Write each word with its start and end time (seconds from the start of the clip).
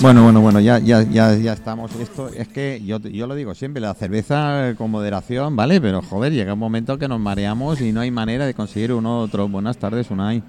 Bueno, 0.00 0.22
bueno, 0.22 0.40
bueno, 0.40 0.60
ya, 0.60 0.78
ya, 0.78 1.02
ya, 1.02 1.34
ya 1.36 1.52
estamos. 1.52 1.94
Esto 1.96 2.28
es 2.28 2.48
que 2.48 2.80
yo, 2.84 2.98
yo 3.00 3.26
lo 3.26 3.34
digo 3.34 3.54
siempre, 3.54 3.82
la 3.82 3.92
cerveza 3.94 4.74
con 4.78 4.90
moderación, 4.90 5.56
¿vale? 5.56 5.78
Pero 5.80 6.00
joder, 6.00 6.32
llega 6.32 6.54
un 6.54 6.58
momento 6.58 6.98
que 6.98 7.06
nos 7.06 7.20
mareamos 7.20 7.80
y 7.82 7.92
no 7.92 8.00
hay 8.00 8.10
manera 8.10 8.46
de 8.46 8.54
conseguir 8.54 8.92
uno 8.94 9.20
otro. 9.20 9.46
Buenas 9.48 9.76
tardes, 9.76 10.10
Unai. 10.10 10.42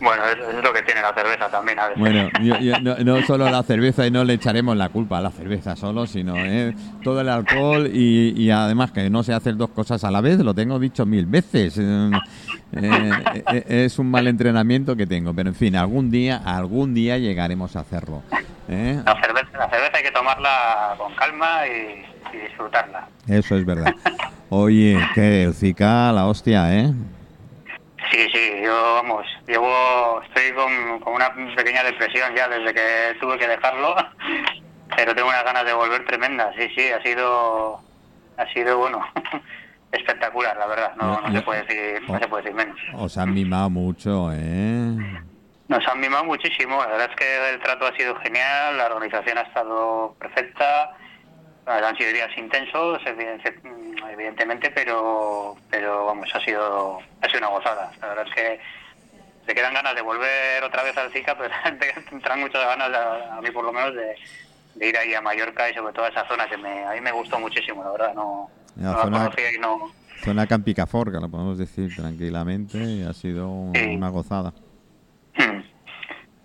Bueno, 0.00 0.24
es, 0.26 0.56
es 0.56 0.64
lo 0.64 0.72
que 0.72 0.82
tiene 0.82 1.00
la 1.00 1.14
cerveza 1.14 1.48
también 1.48 1.78
a 1.78 1.88
veces. 1.88 2.00
Bueno, 2.00 2.28
yo- 2.42 2.58
yo- 2.58 2.80
no, 2.82 2.96
no 2.98 3.22
solo 3.24 3.48
la 3.50 3.62
cerveza 3.62 4.04
y 4.06 4.10
no 4.10 4.24
le 4.24 4.34
echaremos 4.34 4.76
la 4.76 4.88
culpa 4.90 5.18
a 5.18 5.20
la 5.22 5.30
cerveza 5.30 5.74
solo, 5.76 6.06
sino 6.06 6.34
eh, 6.36 6.74
todo 7.04 7.20
el 7.20 7.28
alcohol 7.30 7.88
y, 7.90 8.34
y 8.36 8.50
además 8.50 8.90
que 8.90 9.08
no 9.08 9.22
se 9.22 9.32
hacer 9.32 9.56
dos 9.56 9.70
cosas 9.70 10.02
a 10.04 10.10
la 10.10 10.20
vez, 10.20 10.38
lo 10.40 10.52
tengo 10.54 10.78
dicho 10.78 11.06
mil 11.06 11.24
veces. 11.26 11.76
Eh, 11.78 12.10
eh, 12.76 13.44
eh, 13.52 13.84
es 13.84 13.98
un 13.98 14.10
mal 14.10 14.26
entrenamiento 14.26 14.96
que 14.96 15.06
tengo, 15.06 15.34
pero 15.34 15.50
en 15.50 15.54
fin, 15.54 15.76
algún 15.76 16.10
día, 16.10 16.40
algún 16.44 16.94
día 16.94 17.18
llegaremos 17.18 17.76
a 17.76 17.80
hacerlo. 17.80 18.22
¿eh? 18.68 19.00
La 19.04 19.20
cerveza, 19.20 19.58
la 19.58 19.70
cerveza 19.70 19.96
hay 19.96 20.02
que 20.02 20.10
tomarla 20.10 20.94
con 20.98 21.14
calma 21.14 21.66
y, 21.66 22.04
y 22.34 22.40
disfrutarla. 22.48 23.08
Eso 23.28 23.56
es 23.56 23.64
verdad. 23.64 23.94
Oye, 24.48 24.98
que 25.14 25.44
el 25.44 25.54
Zika, 25.54 26.12
la 26.12 26.26
hostia, 26.26 26.74
¿eh? 26.74 26.92
Sí, 28.10 28.18
sí, 28.30 28.52
yo, 28.62 28.94
vamos, 28.94 29.24
llevo, 29.46 30.20
estoy 30.22 30.52
con, 30.52 31.00
con 31.00 31.14
una 31.14 31.32
pequeña 31.56 31.82
depresión 31.82 32.34
ya 32.36 32.46
desde 32.48 32.74
que 32.74 33.16
tuve 33.18 33.38
que 33.38 33.48
dejarlo, 33.48 33.94
pero 34.94 35.14
tengo 35.14 35.30
unas 35.30 35.44
ganas 35.44 35.64
de 35.64 35.72
volver 35.72 36.04
tremendas, 36.04 36.54
sí, 36.58 36.68
sí, 36.76 36.90
ha 36.90 37.02
sido, 37.02 37.80
ha 38.36 38.46
sido, 38.52 38.76
bueno, 38.76 39.00
espectacular, 39.92 40.56
la 40.56 40.66
verdad, 40.66 40.94
no, 40.96 41.20
no 41.20 41.32
se 41.32 41.42
puede 41.42 41.62
decir, 41.64 42.02
no 42.08 42.18
se 42.18 42.28
puede 42.28 42.42
decir 42.44 42.56
menos. 42.56 42.78
Os 42.94 43.16
han 43.18 43.32
mimado 43.34 43.70
mucho, 43.70 44.30
¿eh? 44.32 44.96
Nos 45.68 45.86
han 45.86 46.00
mimado 46.00 46.24
muchísimo, 46.24 46.80
la 46.80 46.86
verdad 46.88 47.10
es 47.10 47.16
que 47.16 47.50
el 47.50 47.60
trato 47.60 47.86
ha 47.86 47.96
sido 47.96 48.14
genial, 48.16 48.76
la 48.76 48.86
organización 48.86 49.38
ha 49.38 49.42
estado 49.42 50.14
perfecta, 50.18 50.90
han 51.66 51.96
sido 51.96 52.12
días 52.12 52.30
intensos, 52.36 53.00
evidente- 53.06 53.60
evidentemente, 54.12 54.70
pero, 54.70 55.56
pero 55.70 56.06
vamos, 56.06 56.28
ha 56.34 56.40
sido, 56.40 56.98
ha 57.20 57.26
sido 57.26 57.38
una 57.38 57.48
gozada. 57.48 57.92
La 58.00 58.08
verdad 58.08 58.26
es 58.28 58.34
que 58.34 58.60
te 59.46 59.54
quedan 59.54 59.74
ganas 59.74 59.94
de 59.94 60.02
volver 60.02 60.62
otra 60.64 60.82
vez 60.82 60.96
al 60.98 61.10
Zika, 61.12 61.36
pero 61.38 61.54
te 61.78 61.94
entran 62.14 62.40
muchas 62.40 62.64
ganas, 62.66 62.90
a, 62.92 63.36
a 63.36 63.40
mí 63.40 63.50
por 63.50 63.64
lo 63.64 63.72
menos, 63.72 63.94
de, 63.94 64.16
de 64.74 64.88
ir 64.88 64.96
ahí 64.98 65.14
a 65.14 65.20
Mallorca 65.20 65.70
y 65.70 65.74
sobre 65.74 65.92
todo 65.94 66.04
a 66.04 66.08
esa 66.08 66.26
zona 66.28 66.46
que 66.48 66.56
me, 66.56 66.84
a 66.84 66.90
mí 66.92 67.00
me 67.00 67.12
gustó 67.12 67.38
muchísimo, 67.38 67.82
la 67.84 67.90
verdad, 67.92 68.14
no, 68.14 68.50
La 68.76 68.82
no 68.92 68.96
la 68.96 69.02
zona- 69.02 69.30
y 69.54 69.58
no... 69.58 69.78
Zona 70.24 70.46
Campicaforca, 70.46 71.18
lo 71.20 71.28
podemos 71.28 71.58
decir 71.58 71.94
tranquilamente, 71.96 72.78
y 72.78 73.02
ha 73.02 73.12
sido 73.12 73.48
un- 73.48 73.74
Sí. 73.74 73.96
una 73.96 74.08
gozada. 74.08 74.52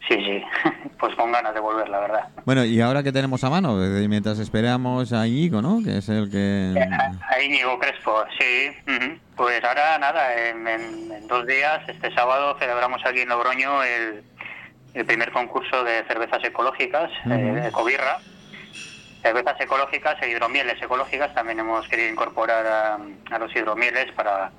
Sí, 0.10 0.16
sí, 0.16 0.42
pues 1.00 1.14
con 1.16 1.32
ganas 1.34 1.54
de 1.54 1.60
volver, 1.60 1.90
la 1.90 2.00
verdad. 2.00 2.30
Bueno, 2.46 2.64
y 2.64 2.80
ahora 2.80 3.04
que 3.04 3.12
tenemos 3.12 3.44
a 3.44 3.50
mano, 3.50 3.76
mientras 4.08 4.40
esperamos 4.40 5.12
a 5.12 5.28
Íñigo, 5.28 5.62
¿no? 5.62 5.82
Que 5.84 5.98
es 5.98 6.08
el 6.08 6.32
que... 6.32 6.74
A 7.30 7.42
Íñigo 7.42 7.78
Crespo, 7.78 8.24
sí. 8.40 8.72
Pues 9.36 9.62
ahora 9.66 10.00
nada, 10.00 10.34
en, 10.50 10.66
en- 10.68 11.12
en 11.12 11.28
dos 11.28 11.46
días, 11.46 11.82
este 11.90 12.12
sábado, 12.16 12.56
celebramos 12.58 13.02
aquí 13.06 13.20
en 13.20 13.30
Logroño 13.30 13.84
el, 13.84 14.24
el 14.94 15.06
primer 15.06 15.32
concurso 15.34 15.84
de 15.84 16.04
cervezas 16.08 16.42
ecológicas, 16.44 17.12
Ujú. 17.26 17.34
eh, 17.36 17.68
Ecobirra. 17.68 18.18
Cervezas 19.28 19.60
ecológicas 19.60 20.16
e 20.22 20.30
hidromieles 20.30 20.82
ecológicas. 20.82 21.34
También 21.34 21.60
hemos 21.60 21.86
querido 21.90 22.08
incorporar 22.10 22.66
a, 22.66 22.98
a 23.36 23.40
los 23.40 23.54
hidromieles 23.54 24.10
para, 24.14 24.52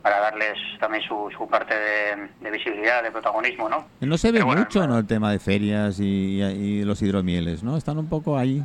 para 0.00 0.18
darles 0.20 0.56
también 0.80 1.02
su, 1.04 1.30
su 1.36 1.46
parte 1.46 1.74
de, 1.78 2.28
de 2.40 2.50
visibilidad, 2.50 3.02
de 3.02 3.10
protagonismo, 3.10 3.68
¿no? 3.68 3.86
No 4.00 4.16
se 4.16 4.32
ve 4.32 4.42
bueno, 4.42 4.62
mucho, 4.62 4.86
¿no? 4.86 4.96
El 4.96 5.06
tema 5.06 5.30
de 5.30 5.38
ferias 5.38 6.00
y, 6.00 6.40
y 6.42 6.84
los 6.84 7.02
hidromieles, 7.02 7.62
¿no? 7.62 7.76
Están 7.76 7.98
un 7.98 8.08
poco 8.08 8.38
ahí. 8.38 8.62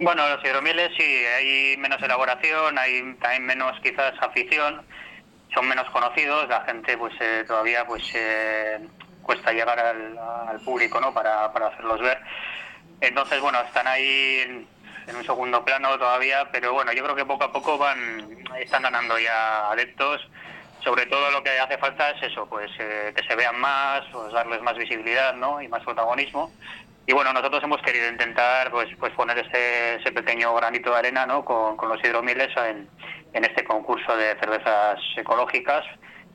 Bueno, 0.00 0.26
los 0.26 0.42
hidromieles 0.42 0.90
sí, 0.96 1.04
hay 1.04 1.76
menos 1.76 2.02
elaboración, 2.02 2.78
hay 2.78 3.14
también 3.20 3.44
menos 3.44 3.78
quizás 3.82 4.14
afición, 4.22 4.80
son 5.54 5.68
menos 5.68 5.88
conocidos, 5.90 6.48
la 6.48 6.62
gente 6.62 6.96
pues 6.96 7.12
eh, 7.20 7.44
todavía 7.46 7.84
pues 7.86 8.10
eh, 8.14 8.80
cuesta 9.20 9.52
llegar 9.52 9.78
al, 9.78 10.18
al 10.48 10.60
público, 10.60 10.98
¿no? 10.98 11.12
Para, 11.12 11.52
para 11.52 11.66
hacerlos 11.66 12.00
ver. 12.00 12.18
Entonces, 13.02 13.40
bueno, 13.40 13.60
están 13.60 13.86
ahí 13.88 14.44
en, 15.08 15.16
un 15.16 15.24
segundo 15.24 15.64
plano 15.64 15.98
todavía, 15.98 16.48
pero 16.52 16.72
bueno, 16.72 16.92
yo 16.92 17.02
creo 17.02 17.16
que 17.16 17.24
poco 17.24 17.44
a 17.44 17.52
poco 17.52 17.76
van, 17.76 18.44
están 18.60 18.82
ganando 18.82 19.18
ya 19.18 19.70
adeptos. 19.70 20.20
Sobre 20.84 21.06
todo 21.06 21.30
lo 21.30 21.42
que 21.42 21.50
hace 21.50 21.78
falta 21.78 22.10
es 22.10 22.22
eso, 22.22 22.46
pues 22.46 22.70
eh, 22.78 23.12
que 23.14 23.26
se 23.26 23.36
vean 23.36 23.58
más, 23.60 24.02
pues 24.12 24.32
darles 24.32 24.62
más 24.62 24.76
visibilidad, 24.76 25.34
¿no? 25.34 25.60
Y 25.60 25.68
más 25.68 25.82
protagonismo. 25.82 26.52
Y 27.06 27.12
bueno, 27.12 27.32
nosotros 27.32 27.62
hemos 27.64 27.82
querido 27.82 28.08
intentar 28.08 28.70
pues 28.70 28.88
pues 28.98 29.12
poner 29.14 29.38
ese, 29.38 29.96
ese 29.96 30.12
pequeño 30.12 30.54
granito 30.54 30.90
de 30.92 30.98
arena 30.98 31.26
¿no? 31.26 31.44
con, 31.44 31.76
con 31.76 31.88
los 31.88 32.02
hidromieles 32.02 32.56
en, 32.56 32.88
en 33.32 33.44
este 33.44 33.64
concurso 33.64 34.16
de 34.16 34.36
cervezas 34.38 35.00
ecológicas, 35.16 35.84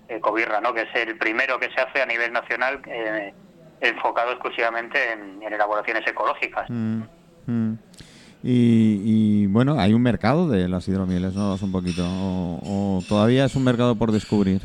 Ecobirra, 0.10 0.62
¿no? 0.62 0.74
que 0.74 0.82
es 0.82 0.96
el 0.96 1.18
primero 1.18 1.60
que 1.60 1.70
se 1.72 1.82
hace 1.82 2.02
a 2.02 2.06
nivel 2.06 2.32
nacional 2.32 2.82
eh, 2.86 3.34
enfocado 3.82 4.32
exclusivamente 4.32 5.12
en, 5.12 5.42
en 5.42 5.54
elaboraciones 5.54 6.06
ecológicas. 6.08 6.70
Mm, 6.70 7.02
mm. 7.46 7.80
Y, 8.44 9.02
y, 9.04 9.48
bueno, 9.48 9.80
hay 9.80 9.94
un 9.94 10.02
mercado 10.02 10.48
de 10.48 10.68
las 10.70 10.88
hidromieles, 10.88 11.34
¿no? 11.34 11.56
Un 11.56 11.72
poquito. 11.72 12.04
O, 12.06 12.60
o 12.64 13.04
todavía 13.08 13.46
es 13.46 13.56
un 13.56 13.64
mercado 13.64 13.96
por 13.96 14.12
descubrir. 14.12 14.62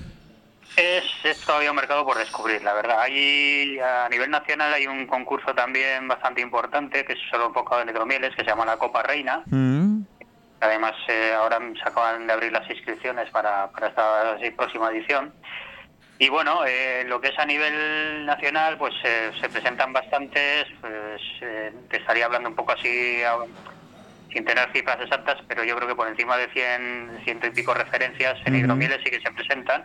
Es, 0.76 1.04
es 1.24 1.40
todavía 1.40 1.70
un 1.70 1.76
mercado 1.76 2.04
por 2.04 2.16
descubrir, 2.16 2.62
la 2.62 2.74
verdad. 2.74 3.00
Hay, 3.00 3.78
a 3.78 4.08
nivel 4.08 4.30
nacional 4.30 4.72
hay 4.72 4.86
un 4.86 5.06
concurso 5.06 5.54
también 5.54 6.06
bastante 6.08 6.40
importante 6.40 7.04
que 7.04 7.14
es 7.14 7.18
solo 7.30 7.46
enfocado 7.46 7.82
en 7.82 7.90
hidromieles, 7.90 8.34
que 8.34 8.42
se 8.42 8.48
llama 8.48 8.64
la 8.64 8.76
Copa 8.76 9.02
Reina. 9.02 9.42
Mm, 9.46 10.02
Además, 10.62 10.94
eh, 11.08 11.32
ahora 11.36 11.58
se 11.74 11.88
acaban 11.88 12.24
de 12.28 12.32
abrir 12.32 12.52
las 12.52 12.68
inscripciones 12.70 13.28
para, 13.30 13.68
para 13.72 13.88
esta 13.88 14.36
próxima 14.56 14.92
edición. 14.92 15.32
Y 16.22 16.28
bueno, 16.28 16.64
eh, 16.64 17.02
lo 17.08 17.20
que 17.20 17.30
es 17.30 17.38
a 17.40 17.44
nivel 17.44 18.24
nacional, 18.24 18.78
pues 18.78 18.94
eh, 19.02 19.32
se 19.40 19.48
presentan 19.48 19.92
bastantes, 19.92 20.66
pues 20.80 21.20
eh, 21.40 21.72
te 21.90 21.96
estaría 21.96 22.26
hablando 22.26 22.48
un 22.48 22.54
poco 22.54 22.70
así, 22.70 23.20
a- 23.24 23.38
sin 24.32 24.44
tener 24.44 24.70
cifras 24.72 24.98
exactas, 25.00 25.38
pero 25.48 25.64
yo 25.64 25.74
creo 25.74 25.88
que 25.88 25.96
por 25.96 26.06
encima 26.06 26.36
de 26.36 26.48
100, 26.52 27.22
ciento 27.24 27.48
y 27.48 27.50
pico 27.50 27.74
referencias 27.74 28.36
en 28.44 28.54
Ujú. 28.54 28.62
hidromieles 28.62 29.00
sí 29.04 29.10
que 29.10 29.20
se 29.20 29.32
presentan. 29.32 29.84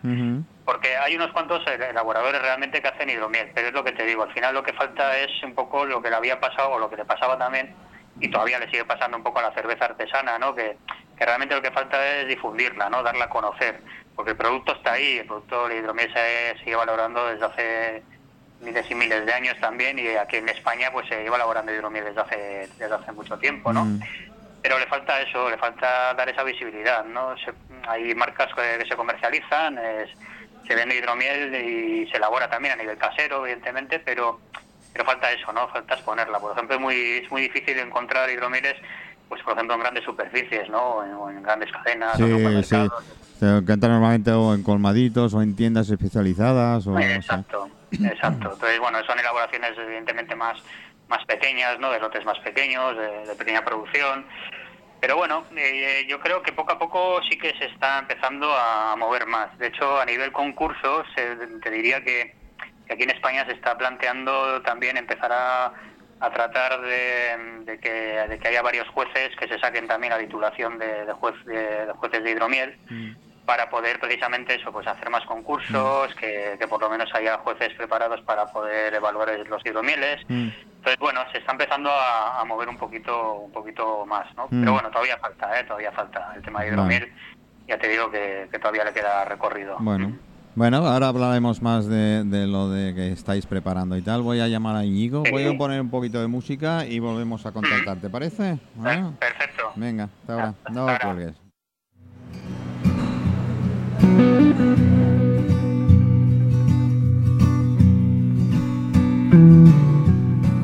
Porque 0.63 0.95
hay 0.95 1.15
unos 1.15 1.31
cuantos 1.31 1.65
elaboradores 1.65 2.39
realmente 2.39 2.83
que 2.83 2.87
hacen 2.87 3.09
hidromiel, 3.09 3.49
pero 3.55 3.69
es 3.69 3.73
lo 3.73 3.83
que 3.83 3.93
te 3.93 4.05
digo, 4.05 4.21
al 4.21 4.31
final 4.33 4.53
lo 4.53 4.61
que 4.61 4.73
falta 4.73 5.17
es 5.17 5.31
un 5.41 5.55
poco 5.55 5.85
lo 5.85 6.03
que 6.03 6.11
le 6.11 6.17
había 6.17 6.39
pasado 6.39 6.69
o 6.73 6.77
lo 6.79 6.87
que 6.87 6.97
le 6.97 7.05
pasaba 7.05 7.35
también, 7.39 7.73
y 8.21 8.29
todavía 8.29 8.59
le 8.59 8.69
sigue 8.69 8.85
pasando 8.85 9.17
un 9.17 9.23
poco 9.23 9.39
a 9.39 9.43
la 9.49 9.53
cerveza 9.55 9.85
artesana, 9.85 10.37
¿no? 10.37 10.53
Que, 10.53 10.77
que 11.17 11.25
realmente 11.25 11.55
lo 11.55 11.63
que 11.63 11.71
falta 11.71 11.97
es 12.17 12.27
difundirla, 12.27 12.91
¿no? 12.91 13.01
Darla 13.01 13.25
a 13.25 13.29
conocer, 13.29 13.81
porque 14.17 14.31
el 14.31 14.37
producto 14.37 14.73
está 14.75 14.93
ahí, 14.93 15.19
el 15.19 15.27
producto 15.27 15.69
de 15.69 15.77
hidromiel 15.77 16.11
se 16.11 16.57
sigue 16.63 16.75
valorando 16.75 17.27
desde 17.27 17.45
hace 17.45 18.03
miles 18.59 18.85
y 18.89 18.95
miles 18.95 19.25
de 19.25 19.31
años 19.33 19.55
también, 19.61 19.97
y 19.99 20.07
aquí 20.15 20.37
en 20.37 20.49
España 20.49 20.89
pues 20.91 21.07
se 21.07 21.21
lleva 21.21 21.35
elaborando 21.37 21.71
hidromiel 21.71 22.03
desde 22.05 22.21
hace, 22.21 22.67
desde 22.79 22.95
hace 22.95 23.11
mucho 23.11 23.37
tiempo, 23.37 23.71
¿no? 23.71 23.85
Mm. 23.85 23.99
pero 24.59 24.79
le 24.79 24.87
falta 24.87 25.21
eso, 25.21 25.49
le 25.49 25.57
falta 25.59 26.13
dar 26.15 26.27
esa 26.27 26.43
visibilidad, 26.43 27.05
¿no? 27.05 27.37
Se- 27.37 27.53
hay 27.87 28.13
marcas 28.15 28.47
que, 28.55 28.79
que 28.83 28.89
se 28.89 28.95
comercializan, 28.97 29.77
es- 29.77 30.09
se 30.67 30.75
vende 30.75 30.95
hidromiel 30.97 31.55
y 31.55 32.09
se 32.09 32.17
elabora 32.17 32.49
también 32.49 32.73
a 32.73 32.75
nivel 32.81 32.97
casero, 32.97 33.45
evidentemente, 33.45 33.99
pero 33.99 34.41
pero 34.91 35.05
falta 35.05 35.31
eso, 35.31 35.53
¿no? 35.53 35.67
Falta 35.69 35.93
exponerla. 35.93 36.39
Por 36.39 36.53
ejemplo, 36.53 36.75
es 36.75 36.81
muy, 36.81 36.95
es 37.23 37.29
muy 37.31 37.43
difícil 37.43 37.77
encontrar 37.77 38.31
hidromieles, 38.31 38.73
pues 39.29 39.41
por 39.43 39.53
ejemplo, 39.53 39.75
en 39.75 39.81
grandes 39.81 40.03
superficies, 40.03 40.69
¿no? 40.69 40.81
O 40.81 41.03
en, 41.03 41.13
o 41.13 41.29
en 41.29 41.43
grandes 41.43 41.71
cadenas, 41.71 42.15
o 42.15 42.17
Sí, 42.17 42.23
sí. 42.23 42.29
supermercados. 42.31 43.03
Se 43.39 43.45
encuentra 43.57 43.89
normalmente 43.89 44.31
o 44.31 44.53
en 44.55 44.63
colmaditos 44.63 45.33
o 45.33 45.41
en 45.41 45.55
tiendas 45.55 45.89
especializadas. 45.89 46.87
O, 46.87 46.97
sé. 46.97 47.15
Exacto, 47.15 47.69
exacto. 47.91 48.51
Entonces, 48.53 48.79
bueno, 48.79 48.97
son 49.05 49.19
elaboraciones 49.19 49.71
evidentemente 49.77 50.35
más, 50.35 50.57
más 51.07 51.23
pequeñas, 51.25 51.79
¿no? 51.79 51.91
De 51.91 51.99
lotes 51.99 52.25
más 52.25 52.39
pequeños, 52.39 52.97
de, 52.97 53.27
de 53.27 53.35
pequeña 53.35 53.63
producción. 53.63 54.25
Pero 54.99 55.15
bueno, 55.17 55.45
eh, 55.55 56.05
yo 56.09 56.19
creo 56.19 56.41
que 56.41 56.51
poco 56.51 56.71
a 56.73 56.79
poco 56.79 57.21
sí 57.29 57.37
que 57.37 57.53
se 57.59 57.65
está 57.65 57.99
empezando 57.99 58.51
a 58.51 58.95
mover 58.95 59.27
más. 59.27 59.55
De 59.59 59.67
hecho, 59.67 59.99
a 59.99 60.05
nivel 60.05 60.31
concurso, 60.31 61.03
se, 61.15 61.35
te 61.61 61.69
diría 61.69 62.03
que, 62.03 62.35
que 62.87 62.93
aquí 62.93 63.03
en 63.03 63.11
España 63.11 63.45
se 63.45 63.51
está 63.53 63.77
planteando 63.77 64.61
también 64.63 64.97
empezar 64.97 65.31
a, 65.31 65.73
a 66.19 66.29
tratar 66.31 66.81
de, 66.81 67.63
de 67.65 67.79
que, 67.79 67.91
de 67.91 68.39
que 68.39 68.47
haya 68.47 68.61
varios 68.61 68.87
jueces 68.89 69.35
que 69.35 69.47
se 69.47 69.59
saquen 69.59 69.87
también 69.87 70.13
la 70.13 70.19
titulación 70.19 70.79
de, 70.79 71.05
de 71.05 71.13
juez, 71.13 71.35
jueces 71.97 72.23
de 72.23 72.31
hidromiel 72.31 72.77
Mm. 72.89 73.11
para 73.45 73.69
poder 73.69 73.99
precisamente 73.99 74.55
eso, 74.55 74.71
pues 74.71 74.87
hacer 74.87 75.09
más 75.09 75.23
concursos, 75.25 76.13
que, 76.15 76.57
que 76.59 76.67
por 76.67 76.81
lo 76.81 76.89
menos 76.89 77.13
haya 77.13 77.37
jueces 77.37 77.73
preparados 77.75 78.21
para 78.21 78.45
poder 78.47 78.93
evaluar 78.93 79.29
los 79.47 79.65
hidromieles. 79.65 80.21
Mm. 80.27 80.49
Entonces, 80.77 80.99
bueno, 80.99 81.21
se 81.31 81.37
está 81.39 81.51
empezando 81.53 81.89
a, 81.89 82.41
a 82.41 82.45
mover 82.45 82.67
un 82.69 82.77
poquito 82.77 83.33
un 83.33 83.51
poquito 83.51 84.05
más, 84.05 84.25
¿no? 84.35 84.47
Mm. 84.49 84.59
Pero 84.61 84.73
bueno, 84.73 84.89
todavía 84.91 85.17
falta, 85.17 85.59
¿eh? 85.59 85.63
Todavía 85.63 85.91
falta 85.91 86.33
el 86.35 86.41
tema 86.41 86.61
de 86.61 86.67
hidromiel. 86.69 87.13
Ya 87.67 87.77
te 87.77 87.87
digo 87.89 88.09
que, 88.09 88.47
que 88.51 88.59
todavía 88.59 88.85
le 88.85 88.93
queda 88.93 89.25
recorrido. 89.25 89.75
Bueno, 89.79 90.13
Bueno, 90.57 90.77
ahora 90.77 91.09
hablaremos 91.09 91.61
más 91.61 91.85
de, 91.85 92.23
de, 92.23 92.47
lo 92.47 92.67
de 92.67 92.95
que 92.95 93.11
estáis 93.11 93.45
preparando 93.45 93.95
y 93.95 94.01
tal. 94.01 94.23
Voy 94.23 94.39
a 94.39 94.47
llamar 94.47 94.75
a 94.75 94.83
Íñigo, 94.83 95.21
voy 95.29 95.45
a 95.45 95.55
poner 95.55 95.79
un 95.79 95.91
poquito 95.91 96.19
de 96.19 96.25
música 96.25 96.83
y 96.83 96.97
volvemos 96.97 97.45
a 97.45 97.51
contactar. 97.51 98.01
¿Te 98.01 98.09
parece? 98.09 98.57
¿Ah? 98.83 99.11
Perfecto. 99.19 99.65
Venga, 99.75 100.05
hasta 100.05 100.33
ahora. 100.33 100.55
No 100.71 100.87
cuelgues. 100.99 101.35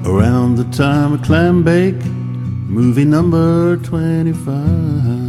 Around 0.08 0.58
the 0.58 0.66
time 0.76 1.14
of 1.14 1.22
clam 1.22 1.64
bake, 1.64 2.04
movie 2.68 3.06
number 3.06 3.78
25. 3.78 5.23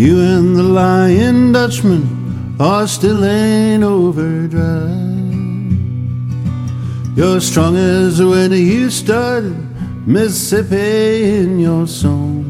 You 0.00 0.18
and 0.18 0.56
the 0.56 0.62
Lion 0.62 1.52
Dutchman 1.52 2.56
are 2.58 2.86
still 2.86 3.22
in 3.22 3.84
overdrive. 3.84 4.96
You're 7.14 7.42
strong 7.42 7.76
as 7.76 8.22
when 8.22 8.50
you 8.52 8.88
started 8.88 9.54
Mississippi 10.06 11.40
in 11.40 11.58
your 11.60 11.86
song. 11.86 12.46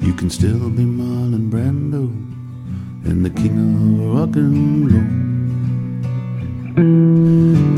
You 0.00 0.14
can 0.14 0.30
still 0.30 0.70
be 0.70 0.84
Marlon 0.84 1.50
Brando 1.50 2.08
and 3.04 3.22
the 3.22 3.28
king 3.28 3.58
of 3.60 4.16
rock 4.16 4.36
and 4.36 4.90
roll. 4.90 5.04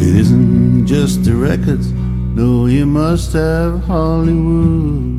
It 0.01 0.15
isn't 0.15 0.87
just 0.87 1.25
the 1.25 1.35
records, 1.35 1.91
no, 1.91 2.67
you 2.67 2.87
must 2.87 3.33
have 3.33 3.83
Hollywood. 3.83 5.19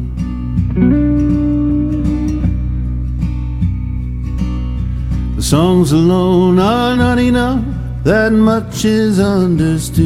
Songs 5.49 5.91
alone 5.93 6.59
are 6.59 6.95
not 6.95 7.17
enough, 7.17 7.59
that 8.03 8.31
much 8.31 8.85
is 8.85 9.19
understood. 9.19 10.05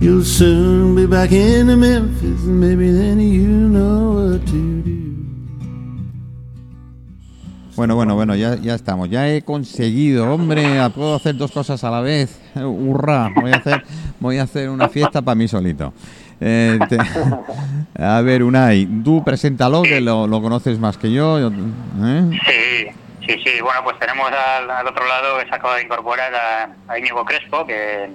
You'll 0.00 0.24
soon 0.24 0.96
be 0.96 1.06
back 1.06 1.30
in 1.30 1.68
Memphis, 1.78 2.42
and 2.42 2.60
maybe 2.60 2.90
then 2.90 3.20
know 3.72 4.32
what 4.32 4.44
to 4.46 4.82
do. 4.82 5.00
Bueno, 7.76 7.94
bueno, 7.94 8.16
bueno, 8.16 8.34
ya, 8.34 8.56
ya 8.56 8.74
estamos. 8.74 9.08
Ya 9.08 9.28
he 9.28 9.42
conseguido, 9.42 10.28
hombre, 10.34 10.64
puedo 10.92 11.14
hacer 11.14 11.36
dos 11.36 11.52
cosas 11.52 11.84
a 11.84 11.90
la 11.92 12.00
vez. 12.00 12.40
¡Hurra! 12.56 13.30
Voy 13.40 13.52
a 13.52 13.56
hacer, 13.58 13.84
voy 14.18 14.38
a 14.38 14.42
hacer 14.42 14.68
una 14.68 14.88
fiesta 14.88 15.22
para 15.22 15.36
mí 15.36 15.46
solito. 15.46 15.92
Eh, 16.40 16.78
te, 16.88 16.98
a 18.02 18.20
ver, 18.22 18.42
Unai, 18.42 18.86
tú 19.04 19.22
preséntalo, 19.22 19.82
que 19.82 20.00
lo, 20.00 20.26
lo 20.26 20.40
conoces 20.40 20.78
más 20.78 20.96
que 20.96 21.12
yo. 21.12 21.38
¿eh? 21.38 21.50
Sí, 22.46 22.86
sí, 23.26 23.42
sí. 23.44 23.60
Bueno, 23.60 23.84
pues 23.84 23.98
tenemos 23.98 24.30
al, 24.32 24.70
al 24.70 24.86
otro 24.86 25.06
lado 25.06 25.38
que 25.38 25.48
se 25.48 25.54
acaba 25.54 25.76
de 25.76 25.82
incorporar 25.82 26.34
a, 26.34 26.74
a 26.88 26.98
Íñigo 26.98 27.24
Crespo, 27.24 27.66
que, 27.66 28.10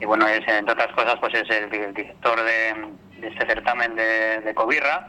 y 0.00 0.04
bueno, 0.04 0.26
es, 0.28 0.46
entre 0.46 0.72
otras 0.72 0.92
cosas, 0.94 1.16
pues 1.20 1.34
es 1.34 1.48
el, 1.50 1.70
director 1.70 2.38
de, 2.42 3.26
este 3.26 3.46
certamen 3.46 3.96
de, 3.96 4.40
de 4.40 4.54
Cobirra 4.54 5.08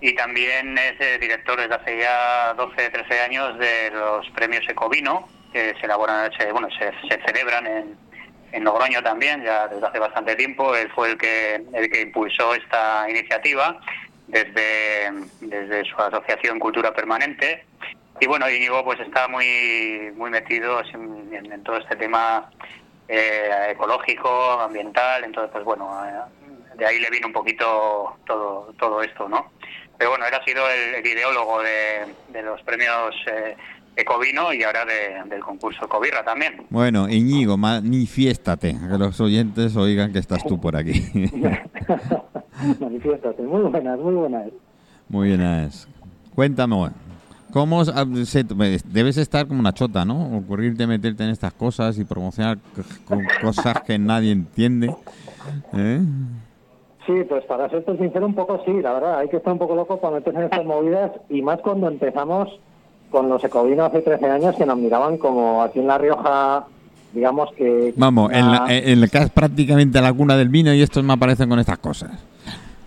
y 0.00 0.14
también 0.16 0.76
es 0.76 1.00
el 1.00 1.20
director 1.20 1.60
desde 1.60 1.76
hace 1.76 1.98
ya 1.98 2.54
12, 2.54 2.90
13 2.90 3.20
años 3.20 3.56
de 3.58 3.90
los 3.92 4.28
premios 4.30 4.68
Ecovino, 4.68 5.28
que 5.52 5.74
se 5.78 5.86
elaboran, 5.86 6.28
se, 6.36 6.50
bueno, 6.50 6.66
se, 6.76 6.90
se 7.08 7.22
celebran 7.24 7.66
en, 7.68 7.96
en 8.52 8.64
Logroño 8.64 9.02
también, 9.02 9.42
ya 9.42 9.66
desde 9.66 9.86
hace 9.86 9.98
bastante 9.98 10.36
tiempo. 10.36 10.74
Él 10.76 10.90
fue 10.94 11.10
el 11.10 11.18
que, 11.18 11.62
el 11.72 11.90
que 11.90 12.02
impulsó 12.02 12.54
esta 12.54 13.08
iniciativa 13.08 13.80
desde, 14.28 15.10
desde 15.40 15.84
su 15.84 15.96
asociación 15.96 16.58
Cultura 16.58 16.92
Permanente. 16.92 17.64
Y 18.20 18.26
bueno, 18.26 18.48
Íñigo 18.48 18.84
pues 18.84 19.00
está 19.00 19.26
muy, 19.26 20.12
muy 20.14 20.30
metido 20.30 20.80
en, 20.80 21.52
en, 21.52 21.62
todo 21.64 21.78
este 21.78 21.96
tema 21.96 22.50
eh, 23.08 23.68
ecológico, 23.70 24.60
ambiental, 24.60 25.24
entonces 25.24 25.50
pues 25.52 25.64
bueno, 25.64 25.90
eh, 26.06 26.76
de 26.76 26.86
ahí 26.86 26.98
le 27.00 27.10
viene 27.10 27.26
un 27.26 27.32
poquito 27.32 28.16
todo, 28.26 28.72
todo 28.78 29.02
esto, 29.02 29.28
¿no? 29.28 29.50
Pero 29.98 30.10
bueno, 30.10 30.26
él 30.26 30.34
ha 30.34 30.44
sido 30.44 30.68
el, 30.70 30.94
el 30.96 31.06
ideólogo 31.06 31.62
de, 31.62 32.14
de, 32.28 32.42
los 32.42 32.62
premios 32.62 33.14
eh, 33.26 33.56
Ecovino 33.96 34.52
y 34.54 34.62
ahora 34.62 34.84
de, 34.84 35.28
del 35.28 35.40
concurso 35.40 35.86
Cobirra 35.88 36.24
también. 36.24 36.66
Bueno, 36.70 37.08
Íñigo, 37.08 37.56
manifiéstate, 37.56 38.72
que 38.72 38.98
los 38.98 39.20
oyentes 39.20 39.76
oigan 39.76 40.12
que 40.12 40.18
estás 40.18 40.44
tú 40.44 40.60
por 40.60 40.76
aquí. 40.76 40.92
manifiéstate, 42.80 43.42
muy 43.42 43.62
buenas, 43.62 43.98
muy 43.98 44.14
buenas. 44.14 44.48
Muy 45.08 45.28
buenas. 45.28 45.88
Cuéntame, 46.34 46.90
¿cómo 47.52 47.84
se, 47.84 48.44
debes 48.44 49.18
estar 49.18 49.46
como 49.46 49.60
una 49.60 49.74
chota, 49.74 50.06
¿no? 50.06 50.38
Ocurrirte 50.38 50.86
meterte 50.86 51.24
en 51.24 51.30
estas 51.30 51.52
cosas 51.52 51.98
y 51.98 52.04
promocionar 52.04 52.58
con 53.04 53.22
cosas 53.42 53.82
que 53.82 53.98
nadie 53.98 54.32
entiende. 54.32 54.94
¿eh? 55.74 56.00
Sí, 57.06 57.12
pues 57.28 57.44
para 57.44 57.68
ser 57.68 57.84
sincero, 57.84 58.24
un 58.24 58.34
poco 58.34 58.62
sí, 58.64 58.72
la 58.80 58.94
verdad. 58.94 59.18
Hay 59.18 59.28
que 59.28 59.36
estar 59.36 59.52
un 59.52 59.58
poco 59.58 59.74
loco 59.74 60.00
para 60.00 60.14
meterse 60.14 60.38
en 60.38 60.44
estas 60.44 60.64
movidas 60.64 61.10
y 61.28 61.42
más 61.42 61.60
cuando 61.60 61.88
empezamos 61.88 62.48
con 63.12 63.28
los 63.28 63.44
ecovinos 63.44 63.88
hace 63.88 64.00
13 64.00 64.26
años 64.26 64.56
que 64.56 64.66
nos 64.66 64.78
miraban 64.78 65.18
como 65.18 65.62
aquí 65.62 65.78
en 65.78 65.86
La 65.86 65.98
Rioja, 65.98 66.64
digamos 67.12 67.52
que... 67.52 67.92
Vamos, 67.96 68.30
una... 68.30 68.38
en, 68.38 68.50
la, 68.50 68.64
en 68.68 69.00
la 69.00 69.06
que 69.06 69.18
es 69.18 69.30
prácticamente 69.30 70.00
la 70.00 70.12
cuna 70.12 70.36
del 70.36 70.48
vino 70.48 70.72
y 70.74 70.82
estos 70.82 71.04
me 71.04 71.12
aparecen 71.12 71.48
con 71.48 71.60
estas 71.60 71.78
cosas. 71.78 72.10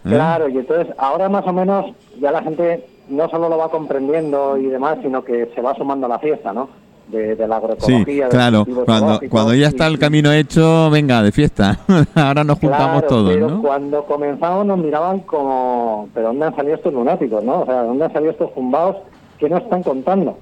¿Eh? 0.05 0.09
Claro, 0.09 0.49
y 0.49 0.57
entonces 0.57 0.93
ahora 0.97 1.29
más 1.29 1.45
o 1.47 1.53
menos 1.53 1.85
ya 2.19 2.31
la 2.31 2.43
gente 2.43 2.85
no 3.07 3.29
solo 3.29 3.49
lo 3.49 3.57
va 3.57 3.69
comprendiendo 3.69 4.57
y 4.57 4.65
demás, 4.65 4.97
sino 5.01 5.23
que 5.23 5.51
se 5.53 5.61
va 5.61 5.75
sumando 5.75 6.07
a 6.07 6.09
la 6.09 6.19
fiesta, 6.19 6.51
¿no? 6.53 6.69
De, 7.07 7.35
de 7.35 7.47
la 7.47 7.57
agroecología. 7.57 8.25
Sí, 8.25 8.31
claro, 8.31 8.65
cuando, 8.83 9.19
cuando 9.29 9.53
ya 9.53 9.67
está 9.67 9.85
el 9.85 9.99
camino 9.99 10.31
hecho, 10.31 10.89
venga, 10.89 11.21
de 11.21 11.31
fiesta. 11.31 11.77
ahora 12.15 12.43
nos 12.43 12.57
juntamos 12.57 13.01
claro, 13.01 13.07
todos, 13.07 13.33
pero 13.33 13.47
¿no? 13.47 13.61
cuando 13.61 14.03
comenzamos 14.05 14.65
nos 14.65 14.79
miraban 14.79 15.19
como, 15.19 16.09
¿pero 16.15 16.29
dónde 16.29 16.45
han 16.47 16.55
salido 16.55 16.75
estos 16.75 16.93
lunáticos, 16.93 17.43
no? 17.43 17.61
O 17.61 17.65
sea, 17.65 17.83
¿dónde 17.83 18.05
han 18.05 18.13
salido 18.13 18.31
estos 18.31 18.51
zumbados 18.55 18.97
que 19.37 19.49
nos 19.49 19.63
están 19.63 19.83
contando? 19.83 20.37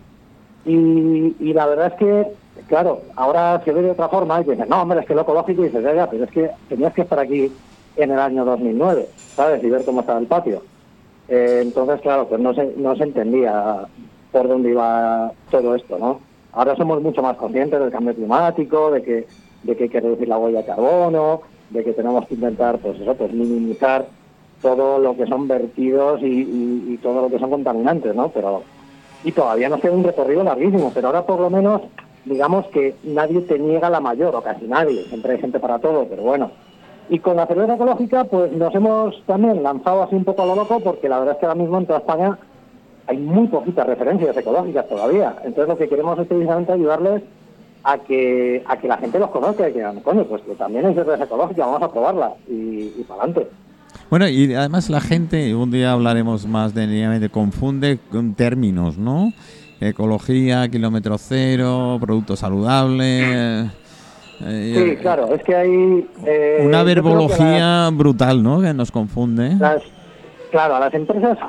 Y, 0.66 1.36
y 1.40 1.54
la 1.54 1.66
verdad 1.66 1.88
es 1.88 1.94
que, 1.94 2.28
claro, 2.68 3.02
ahora 3.16 3.62
se 3.66 3.72
ve 3.72 3.82
de 3.82 3.92
otra 3.92 4.10
forma 4.10 4.40
y 4.40 4.44
dices, 4.46 4.68
no, 4.68 4.82
hombre, 4.82 5.02
es 5.02 5.06
que 5.06 5.16
lo 5.16 5.22
ecológico, 5.22 5.62
y 5.62 5.70
dices, 5.70 5.84
ya, 5.84 6.10
pero 6.10 6.24
es 6.24 6.32
que 6.32 6.52
tenías 6.70 6.94
que 6.94 7.02
estar 7.02 7.20
aquí 7.20 7.52
en 7.96 8.12
el 8.12 8.20
año 8.20 8.46
2009, 8.46 9.08
¿sabes? 9.36 9.64
Y 9.64 9.70
ver 9.70 9.84
cómo 9.86 10.02
estaba 10.02 10.20
el 10.20 10.28
patio. 10.28 10.62
Eh, 11.28 11.60
entonces, 11.62 12.02
claro, 12.02 12.28
pues 12.28 12.42
no 12.42 12.54
se, 12.54 12.74
no 12.78 12.96
se 12.96 13.04
entendía 13.04 13.86
por 14.32 14.48
dónde 14.48 14.72
iba 14.72 15.32
todo 15.52 15.76
esto, 15.76 15.98
¿no? 15.98 16.20
Ahora 16.54 16.76
somos 16.76 17.02
mucho 17.02 17.22
más 17.22 17.38
conscientes 17.38 17.80
del 17.80 17.92
cambio 17.92 18.16
climático, 18.16 18.92
de 18.92 19.02
que, 19.02 19.28
de 19.64 19.76
que 19.76 19.84
hay 19.84 19.90
que 19.90 20.02
reducir 20.02 20.28
la 20.28 20.38
huella 20.38 20.60
de 20.60 20.66
carbono, 20.66 21.42
de 21.70 21.84
que 21.84 21.94
tenemos 21.94 22.28
que 22.28 22.36
intentar, 22.36 22.78
pues 22.80 23.00
eso, 23.00 23.16
pues 23.16 23.32
minimizar 23.34 24.06
todo 24.62 25.00
lo 25.00 25.16
que 25.16 25.26
son 25.26 25.48
vertidos 25.48 26.22
y, 26.22 26.26
y, 26.26 26.86
y 26.94 26.98
todo 26.98 27.24
lo 27.24 27.30
que 27.30 27.40
son 27.40 27.50
contaminantes, 27.50 28.16
¿no? 28.16 28.30
Pero 28.30 28.64
y 29.24 29.32
todavía 29.32 29.70
nos 29.70 29.80
queda 29.80 29.94
un 29.94 30.04
recorrido 30.04 30.44
larguísimo, 30.44 30.92
pero 30.94 31.08
ahora 31.08 31.26
por 31.26 31.40
lo 31.40 31.50
menos 31.50 31.82
digamos 32.26 32.66
que 32.68 32.96
nadie 33.04 33.42
te 33.42 33.60
niega 33.60 33.90
la 33.90 34.00
mayor, 34.00 34.36
o 34.36 34.42
casi 34.42 34.66
nadie, 34.66 35.04
siempre 35.06 35.34
hay 35.34 35.40
gente 35.40 35.60
para 35.60 35.80
todo, 35.80 36.06
pero 36.10 36.24
bueno. 36.24 36.52
Y 37.10 37.20
con 37.20 37.36
la 37.36 37.46
cerveza 37.48 37.76
ecológica, 37.76 38.24
pues 38.24 38.52
nos 38.54 38.74
hemos 38.74 39.22
también 39.26 39.62
lanzado 39.62 40.04
así 40.04 40.16
un 40.16 40.24
poco 40.24 40.44
a 40.44 40.46
lo 40.46 40.56
loco, 40.56 40.80
porque 40.80 41.10
la 41.10 41.20
verdad 41.20 41.36
es 41.36 41.40
que 41.40 41.46
ahora 41.46 41.60
mismo 41.60 41.78
en 41.78 41.86
toda 41.86 42.00
España 42.00 42.38
hay 43.08 43.18
muy 43.18 43.48
poquitas 43.48 43.86
referencias 43.86 44.36
ecológicas 44.38 44.88
todavía. 44.88 45.36
Entonces 45.44 45.68
lo 45.68 45.78
que 45.78 45.90
queremos 45.90 46.18
es 46.18 46.28
precisamente 46.28 46.72
ayudarles 46.72 47.24
a 47.84 47.98
que 47.98 48.64
a 48.66 48.78
que 48.78 48.88
la 48.88 48.98
gente 48.98 49.20
los 49.20 49.30
conozca 49.30 49.68
y 49.68 49.74
que 49.74 49.80
digan, 49.80 50.00
coño, 50.00 50.24
pues 50.24 50.42
que 50.44 50.56
también 50.56 50.86
hay 50.86 50.94
cerveza 50.94 51.26
ecológica, 51.26 51.66
vamos 51.66 51.82
a 51.82 51.92
probarla 51.92 52.34
y, 52.48 52.94
y 52.98 53.06
para 53.06 53.24
adelante. 53.24 53.50
Bueno, 54.14 54.30
y 54.30 54.54
además 54.54 54.92
la 54.92 55.02
gente, 55.02 55.56
un 55.56 55.72
día 55.72 55.92
hablaremos 55.92 56.46
más 56.46 56.76
de, 56.76 56.86
de 56.86 57.30
confunde 57.30 57.98
con 58.12 58.36
términos, 58.36 58.96
¿no? 58.96 59.34
Ecología, 59.82 60.70
kilómetro 60.70 61.18
cero, 61.18 61.98
producto 62.00 62.36
saludable. 62.36 63.62
Eh, 64.42 64.76
sí, 64.76 65.02
claro, 65.02 65.34
es 65.34 65.42
que 65.42 65.56
hay... 65.56 66.08
Eh, 66.28 66.62
una 66.64 66.84
verbología 66.84 67.90
brutal, 67.92 68.44
¿no? 68.44 68.62
Que 68.62 68.72
nos 68.72 68.92
confunde. 68.92 69.56
Las, 69.56 69.82
claro, 70.52 70.76
a 70.76 70.80
las 70.82 70.94
empresas 70.94 71.40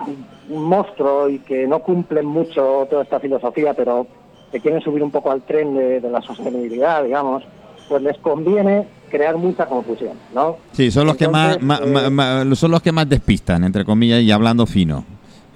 monstruo 0.49 1.29
y 1.29 1.41
que 1.41 1.67
no 1.67 1.81
cumplen 1.81 2.25
mucho 2.25 2.87
toda 2.89 3.03
esta 3.03 3.21
filosofía, 3.21 3.75
pero 3.75 4.07
que 4.51 4.61
quieren 4.61 4.81
subir 4.81 5.03
un 5.03 5.11
poco 5.11 5.31
al 5.31 5.43
tren 5.43 5.75
de, 5.75 6.01
de 6.01 6.09
la 6.09 6.23
sostenibilidad, 6.23 7.05
digamos, 7.05 7.45
pues 7.91 8.01
les 8.01 8.17
conviene 8.17 8.87
crear 9.15 9.37
mucha 9.37 9.67
confusión, 9.67 10.15
¿no? 10.35 10.57
Sí, 10.73 10.91
son 10.91 11.07
los 11.07 11.21
Entonces, 11.21 11.59
que 11.59 11.65
más, 11.65 11.81
eh, 11.81 12.11
ma, 12.11 12.45
ma, 12.45 12.55
son 12.57 12.73
los 12.73 12.83
que 12.83 12.91
más 12.91 13.09
despistan, 13.09 13.63
entre 13.63 13.85
comillas, 13.85 14.21
y 14.21 14.33
hablando 14.33 14.67
fino. 14.67 15.05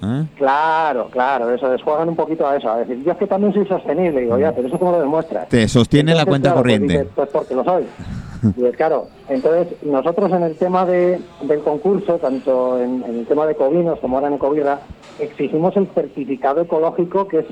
¿Eh? 0.01 0.25
Claro, 0.37 1.09
claro, 1.11 1.53
eso, 1.53 1.69
les 1.69 1.81
juegan 1.81 2.07
un 2.07 2.15
poquito 2.15 2.47
a 2.47 2.55
eso, 2.55 2.69
a 2.71 2.77
decir, 2.77 3.03
yo 3.03 3.11
es 3.11 3.17
que 3.17 3.27
también 3.27 3.53
soy 3.53 3.67
sostenible, 3.67 4.21
digo, 4.21 4.39
ya, 4.39 4.53
pero 4.53 4.69
eso 4.69 4.79
cómo 4.79 4.93
lo 4.93 5.01
demuestras. 5.01 5.49
Te 5.49 5.67
sostiene 5.67 6.11
Entonces, 6.11 6.25
la 6.25 6.29
cuenta 6.29 6.49
claro, 6.49 6.61
corriente. 6.61 6.93
Pues, 6.93 6.99
dices, 6.99 7.13
pues 7.15 7.29
porque 7.29 7.55
lo 7.55 7.63
soy. 7.65 7.83
Y 8.55 8.65
es 8.65 8.77
claro, 8.77 9.09
entonces 9.27 9.75
nosotros 9.83 10.31
en 10.31 10.43
el 10.43 10.55
tema 10.55 10.85
de, 10.85 11.19
del 11.41 11.59
concurso, 11.59 12.17
tanto 12.19 12.79
en, 12.81 13.03
en 13.03 13.19
el 13.19 13.25
tema 13.25 13.45
de 13.45 13.55
covinos 13.55 13.99
como 13.99 14.15
ahora 14.15 14.29
en 14.29 14.35
Ecobirra, 14.35 14.79
exigimos 15.19 15.75
el 15.75 15.89
certificado 15.93 16.61
ecológico, 16.61 17.27
que 17.27 17.39
es 17.39 17.45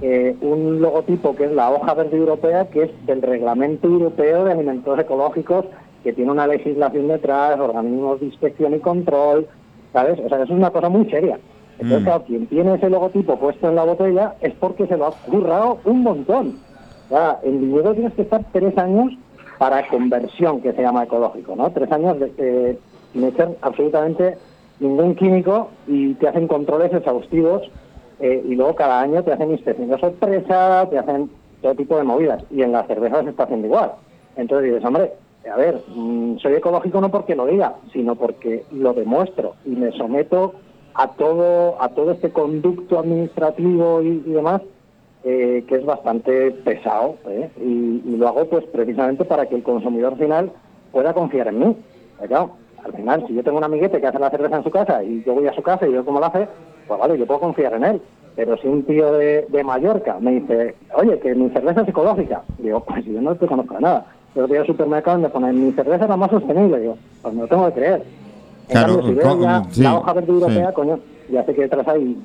eh, 0.00 0.36
un 0.40 0.80
logotipo 0.80 1.34
que 1.34 1.44
es 1.44 1.52
la 1.52 1.70
hoja 1.70 1.94
verde 1.94 2.16
europea, 2.16 2.68
que 2.70 2.84
es 2.84 3.06
del 3.06 3.22
Reglamento 3.22 3.88
Europeo 3.88 4.44
de 4.44 4.52
Alimentos 4.52 4.98
Ecológicos, 4.98 5.64
que 6.04 6.12
tiene 6.12 6.30
una 6.30 6.46
legislación 6.46 7.08
detrás, 7.08 7.58
organismos 7.58 8.20
de 8.20 8.26
inspección 8.26 8.74
y 8.74 8.78
control, 8.78 9.46
¿sabes? 9.92 10.18
O 10.24 10.28
sea, 10.28 10.36
eso 10.42 10.52
es 10.52 10.58
una 10.58 10.70
cosa 10.70 10.88
muy 10.88 11.10
seria. 11.10 11.38
Entonces, 11.80 12.00
Mm. 12.00 12.04
claro, 12.04 12.24
quien 12.24 12.46
tiene 12.46 12.74
ese 12.74 12.90
logotipo 12.90 13.36
puesto 13.38 13.68
en 13.68 13.74
la 13.76 13.84
botella 13.84 14.34
es 14.40 14.52
porque 14.54 14.86
se 14.86 14.96
lo 14.96 15.06
ha 15.06 15.10
currado 15.12 15.78
un 15.84 16.02
montón. 16.02 16.58
O 17.06 17.08
sea, 17.08 17.38
en 17.42 17.60
viñedo 17.60 17.94
tienes 17.94 18.12
que 18.14 18.22
estar 18.22 18.42
tres 18.52 18.76
años 18.78 19.12
para 19.58 19.86
conversión, 19.88 20.60
que 20.60 20.72
se 20.72 20.82
llama 20.82 21.04
ecológico, 21.04 21.56
¿no? 21.56 21.70
Tres 21.70 21.90
años 21.90 22.18
de, 22.20 22.32
eh, 22.38 22.78
sin 23.12 23.24
echar 23.24 23.48
absolutamente 23.62 24.36
ningún 24.78 25.14
químico 25.16 25.68
y 25.88 26.14
te 26.14 26.28
hacen 26.28 26.46
controles 26.46 26.92
exhaustivos 26.92 27.62
eh, 28.20 28.42
y 28.46 28.54
luego 28.54 28.74
cada 28.74 29.00
año 29.00 29.22
te 29.22 29.32
hacen 29.32 29.50
inspecciones 29.50 29.96
de 29.96 30.00
sorpresa, 30.00 30.86
te 30.90 30.98
hacen 30.98 31.30
todo 31.62 31.74
tipo 31.74 31.96
de 31.96 32.04
movidas. 32.04 32.42
Y 32.50 32.62
en 32.62 32.72
las 32.72 32.86
cervezas 32.86 33.24
se 33.24 33.30
está 33.30 33.44
haciendo 33.44 33.66
igual. 33.66 33.92
Entonces 34.36 34.70
dices, 34.70 34.84
hombre, 34.84 35.12
a 35.50 35.56
ver, 35.56 35.82
mm, 35.88 36.38
soy 36.38 36.54
ecológico 36.54 37.00
no 37.00 37.10
porque 37.10 37.34
lo 37.34 37.46
diga, 37.46 37.76
sino 37.92 38.16
porque 38.16 38.64
lo 38.72 38.92
demuestro 38.92 39.54
y 39.64 39.70
me 39.70 39.92
someto 39.92 40.54
a 40.94 41.08
todo 41.12 41.80
a 41.80 41.90
todo 41.90 42.12
este 42.12 42.30
conducto 42.30 42.98
administrativo 42.98 44.02
y, 44.02 44.18
demás 44.20 44.62
eh, 45.24 45.64
que 45.68 45.76
es 45.76 45.84
bastante 45.84 46.50
pesado 46.50 47.16
¿eh? 47.28 47.50
y, 47.60 48.02
y 48.04 48.16
lo 48.16 48.28
hago 48.28 48.46
pues 48.46 48.64
precisamente 48.66 49.24
para 49.24 49.46
que 49.46 49.54
el 49.54 49.62
consumidor 49.62 50.16
final 50.16 50.50
pueda 50.92 51.14
confiar 51.14 51.48
en 51.48 51.58
mí. 51.58 51.76
Claro, 52.26 52.50
al 52.84 52.92
final, 52.92 53.24
si 53.26 53.34
yo 53.34 53.42
tengo 53.42 53.58
un 53.58 53.64
amiguete 53.64 54.00
que 54.00 54.06
hace 54.06 54.18
la 54.18 54.30
cerveza 54.30 54.56
en 54.56 54.64
su 54.64 54.70
casa 54.70 55.02
y 55.02 55.22
yo 55.24 55.34
voy 55.34 55.46
a 55.46 55.52
su 55.52 55.62
casa 55.62 55.86
y 55.86 55.92
veo 55.92 56.04
cómo 56.04 56.20
lo 56.20 56.26
hace, 56.26 56.48
pues 56.86 57.00
vale, 57.00 57.18
yo 57.18 57.26
puedo 57.26 57.40
confiar 57.40 57.74
en 57.74 57.84
él. 57.84 58.02
Pero 58.34 58.56
si 58.58 58.68
un 58.68 58.84
tío 58.86 59.12
de, 59.14 59.46
de 59.48 59.64
Mallorca 59.64 60.18
me 60.20 60.32
dice, 60.40 60.76
oye, 60.94 61.18
que 61.18 61.34
mi 61.34 61.50
cerveza 61.50 61.80
es 61.82 61.88
ecológica, 61.88 62.42
digo, 62.58 62.84
pues 62.84 63.04
yo 63.04 63.20
no 63.20 63.34
te 63.36 63.46
conozco 63.46 63.74
de 63.74 63.80
nada. 63.80 64.06
Pero 64.32 64.46
voy 64.46 64.58
al 64.58 64.66
supermercado 64.66 65.18
y 65.18 65.22
me 65.22 65.28
ponen, 65.30 65.66
mi 65.66 65.72
cerveza 65.72 66.04
es 66.04 66.10
la 66.10 66.16
más 66.16 66.30
sostenible, 66.30 66.78
digo, 66.80 66.98
pues 67.20 67.34
me 67.34 67.40
lo 67.42 67.48
tengo 67.48 67.66
que 67.66 67.72
creer. 67.80 68.06
En 68.68 68.72
Claro, 68.72 68.94
cambio, 68.98 69.08
si 69.08 69.18
veo 69.18 69.42
ya 69.42 69.62
sí, 69.72 69.82
la 69.82 69.94
hoja 69.98 70.12
verde 70.12 70.32
europea, 70.32 70.68
sí. 70.68 70.74
coño, 70.74 71.00
ya 71.28 71.44
sé 71.44 71.54
que 71.54 71.62
detrás 71.62 71.88
hay, 71.88 72.16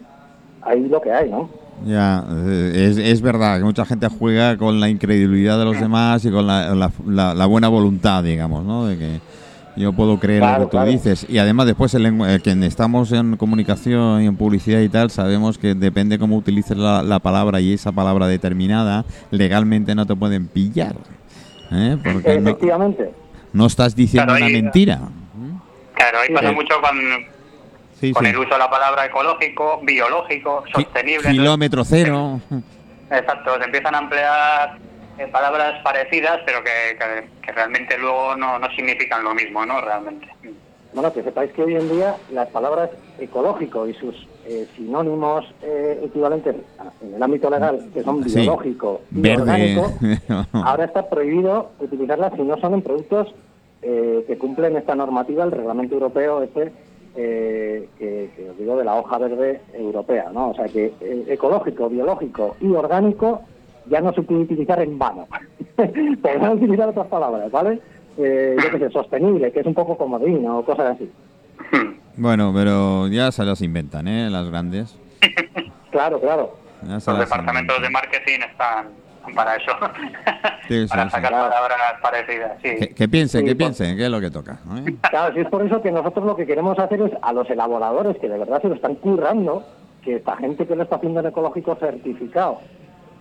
hay 0.61 0.81
lo 0.87 1.01
que 1.01 1.11
hay, 1.11 1.29
¿no? 1.31 1.49
Ya, 1.85 2.23
eh, 2.45 2.87
es, 2.91 2.97
es 2.97 3.21
verdad 3.21 3.57
que 3.57 3.63
mucha 3.63 3.83
gente 3.85 4.07
juega 4.07 4.55
con 4.57 4.79
la 4.79 4.89
incredulidad 4.89 5.57
de 5.57 5.65
los 5.65 5.79
demás 5.79 6.23
y 6.23 6.31
con 6.31 6.45
la, 6.45 6.75
la- 6.75 6.91
la- 7.07 7.33
la 7.33 7.45
buena 7.47 7.69
voluntad, 7.69 8.23
digamos, 8.23 8.63
¿no? 8.63 8.85
De 8.85 8.97
que 8.97 9.19
yo 9.75 9.93
puedo 9.93 10.19
creer 10.19 10.41
lo 10.41 10.53
que 10.55 10.63
tú 10.65 10.69
claro. 10.69 10.91
dices. 10.91 11.25
Y 11.29 11.37
además 11.39 11.65
después, 11.65 11.93
el, 11.93 12.03
lengu- 12.05 12.27
eh, 12.29 12.39
quien 12.39 12.63
estamos 12.63 13.11
en 13.11 13.37
comunicación 13.37 14.21
y 14.23 14.27
en 14.27 14.35
publicidad 14.35 14.79
y 14.81 14.89
tal, 14.89 15.09
sabemos 15.11 15.57
que 15.57 15.73
depende 15.75 16.19
cómo 16.19 16.35
utilices 16.37 16.77
la, 16.77 17.01
la 17.03 17.19
palabra 17.19 17.59
y 17.61 17.73
esa 17.73 17.91
palabra 17.91 18.27
determinada, 18.27 19.05
legalmente 19.31 19.95
no 19.95 20.05
te 20.05 20.15
pueden 20.15 20.47
pillar. 20.47 20.95
¿eh? 21.71 21.97
Porque 22.03 22.35
Efectivamente. 22.35 23.11
no 23.53 23.65
estás 23.65 23.95
diciendo 23.95 24.33
Claro, 24.33 24.45
una 24.45 24.53
mentira. 24.53 24.99
Claro, 25.95 26.17
ahí 26.19 26.33
pasa 26.33 26.49
sí. 26.49 26.55
mucho 26.55 26.75
con, 26.81 26.97
Sí, 27.99 28.11
con 28.11 28.25
sí. 28.25 28.31
el 28.31 28.37
uso 28.37 28.49
de 28.49 28.59
la 28.59 28.69
palabra 28.69 29.05
ecológico, 29.05 29.79
biológico, 29.83 30.63
sostenible. 30.73 31.29
Kilómetro 31.31 31.83
cero. 31.85 32.41
Exacto, 33.09 33.57
se 33.59 33.63
empiezan 33.65 33.95
a 33.95 33.99
emplear 33.99 34.77
eh, 35.17 35.27
palabras 35.27 35.81
parecidas, 35.83 36.39
pero 36.45 36.59
que, 36.63 36.97
que- 36.97 37.29
que 37.41 37.51
realmente 37.51 37.97
luego 37.97 38.35
no, 38.35 38.57
no 38.59 38.67
significan 38.75 39.23
lo 39.23 39.33
mismo, 39.33 39.65
¿no? 39.65 39.79
Realmente. 39.81 40.27
Bueno, 40.91 41.11
que 41.11 41.23
sepáis 41.23 41.51
que 41.53 41.63
hoy 41.63 41.75
en 41.75 41.89
día 41.89 42.17
las 42.29 42.49
palabras 42.49 42.89
ecológico 43.17 43.87
y 43.87 43.93
sus 43.95 44.15
eh, 44.43 44.67
sinónimos 44.75 45.43
eh, 45.61 46.01
equivalentes 46.03 46.55
en 47.01 47.13
el 47.15 47.23
ámbito 47.23 47.49
legal, 47.49 47.89
que 47.93 48.03
son 48.03 48.23
Sí. 48.23 48.35
biológico 48.35 49.01
y 49.11 49.21
Verde. 49.21 49.41
orgánico, 49.41 49.93
ahora 50.53 50.85
está 50.85 51.09
prohibido 51.09 51.71
utilizarlas 51.79 52.33
si 52.35 52.43
no 52.43 52.57
son 52.57 52.75
en 52.75 52.81
productos 52.83 53.33
eh, 53.81 54.23
que 54.27 54.37
cumplen 54.37 54.77
esta 54.77 54.93
normativa, 54.95 55.43
el 55.43 55.51
reglamento 55.51 55.95
europeo 55.95 56.43
este, 56.43 56.73
eh, 57.15 57.89
que, 57.97 58.31
que 58.35 58.49
os 58.49 58.57
digo 58.57 58.75
de 58.77 58.85
la 58.85 58.95
hoja 58.95 59.17
verde 59.17 59.61
europea, 59.73 60.29
¿no? 60.31 60.51
O 60.51 60.55
sea 60.55 60.67
que 60.69 60.93
eh, 60.99 61.25
ecológico, 61.27 61.89
biológico 61.89 62.55
y 62.61 62.67
orgánico 62.71 63.41
ya 63.87 64.01
no 64.01 64.13
se 64.13 64.21
puede 64.21 64.41
utilizar 64.41 64.81
en 64.81 64.97
vano. 64.97 65.27
Podemos 66.21 66.55
utilizar 66.55 66.89
otras 66.89 67.07
palabras, 67.07 67.51
¿vale? 67.51 67.79
Eh, 68.17 68.55
yo 68.61 68.69
qué 68.71 68.79
sé, 68.79 68.89
sostenible, 68.91 69.51
que 69.51 69.61
es 69.61 69.65
un 69.65 69.73
poco 69.73 69.97
comodín 69.97 70.47
o 70.47 70.63
cosas 70.63 70.95
así. 70.95 71.11
Bueno, 72.15 72.51
pero 72.53 73.07
ya 73.07 73.31
se 73.31 73.43
las 73.43 73.61
inventan, 73.61 74.07
¿eh? 74.07 74.29
Las 74.29 74.49
grandes. 74.49 74.95
Claro, 75.91 76.19
claro. 76.19 76.55
Los 76.87 77.05
departamentos 77.19 77.81
de 77.81 77.89
marketing 77.89 78.39
están 78.51 78.87
para 79.33 79.55
eso, 79.55 79.71
Sí, 80.67 80.83
sí, 80.83 80.87
para 80.89 81.09
sacar 81.09 81.31
palabras 81.31 81.77
parecidas. 82.01 82.51
Sí. 82.61 82.75
Que, 82.77 82.89
que 82.89 83.07
piensen, 83.07 83.41
Sí, 83.41 83.47
que 83.47 83.55
pues- 83.55 83.57
piensen, 83.77 83.97
que 83.97 84.03
es 84.05 84.09
lo 84.11 84.19
que 84.19 84.29
toca. 84.29 84.59
¿eh? 84.85 84.95
Claro, 85.09 85.33
sí 85.33 85.39
es 85.39 85.47
por 85.47 85.65
eso 85.65 85.81
que 85.81 85.91
nosotros 85.91 86.25
lo 86.25 86.35
que 86.35 86.45
queremos 86.45 86.77
hacer 86.77 87.01
es 87.01 87.11
a 87.21 87.31
los 87.33 87.49
elaboradores 87.49 88.17
que 88.17 88.27
de 88.27 88.37
verdad 88.37 88.61
se 88.61 88.67
lo 88.67 88.75
están 88.75 88.95
currando, 88.95 89.63
que 90.03 90.17
esta 90.17 90.35
gente 90.35 90.67
que 90.67 90.75
lo 90.75 90.83
está 90.83 90.97
haciendo 90.97 91.21
en 91.21 91.27
ecológico 91.27 91.75
certificado, 91.75 92.59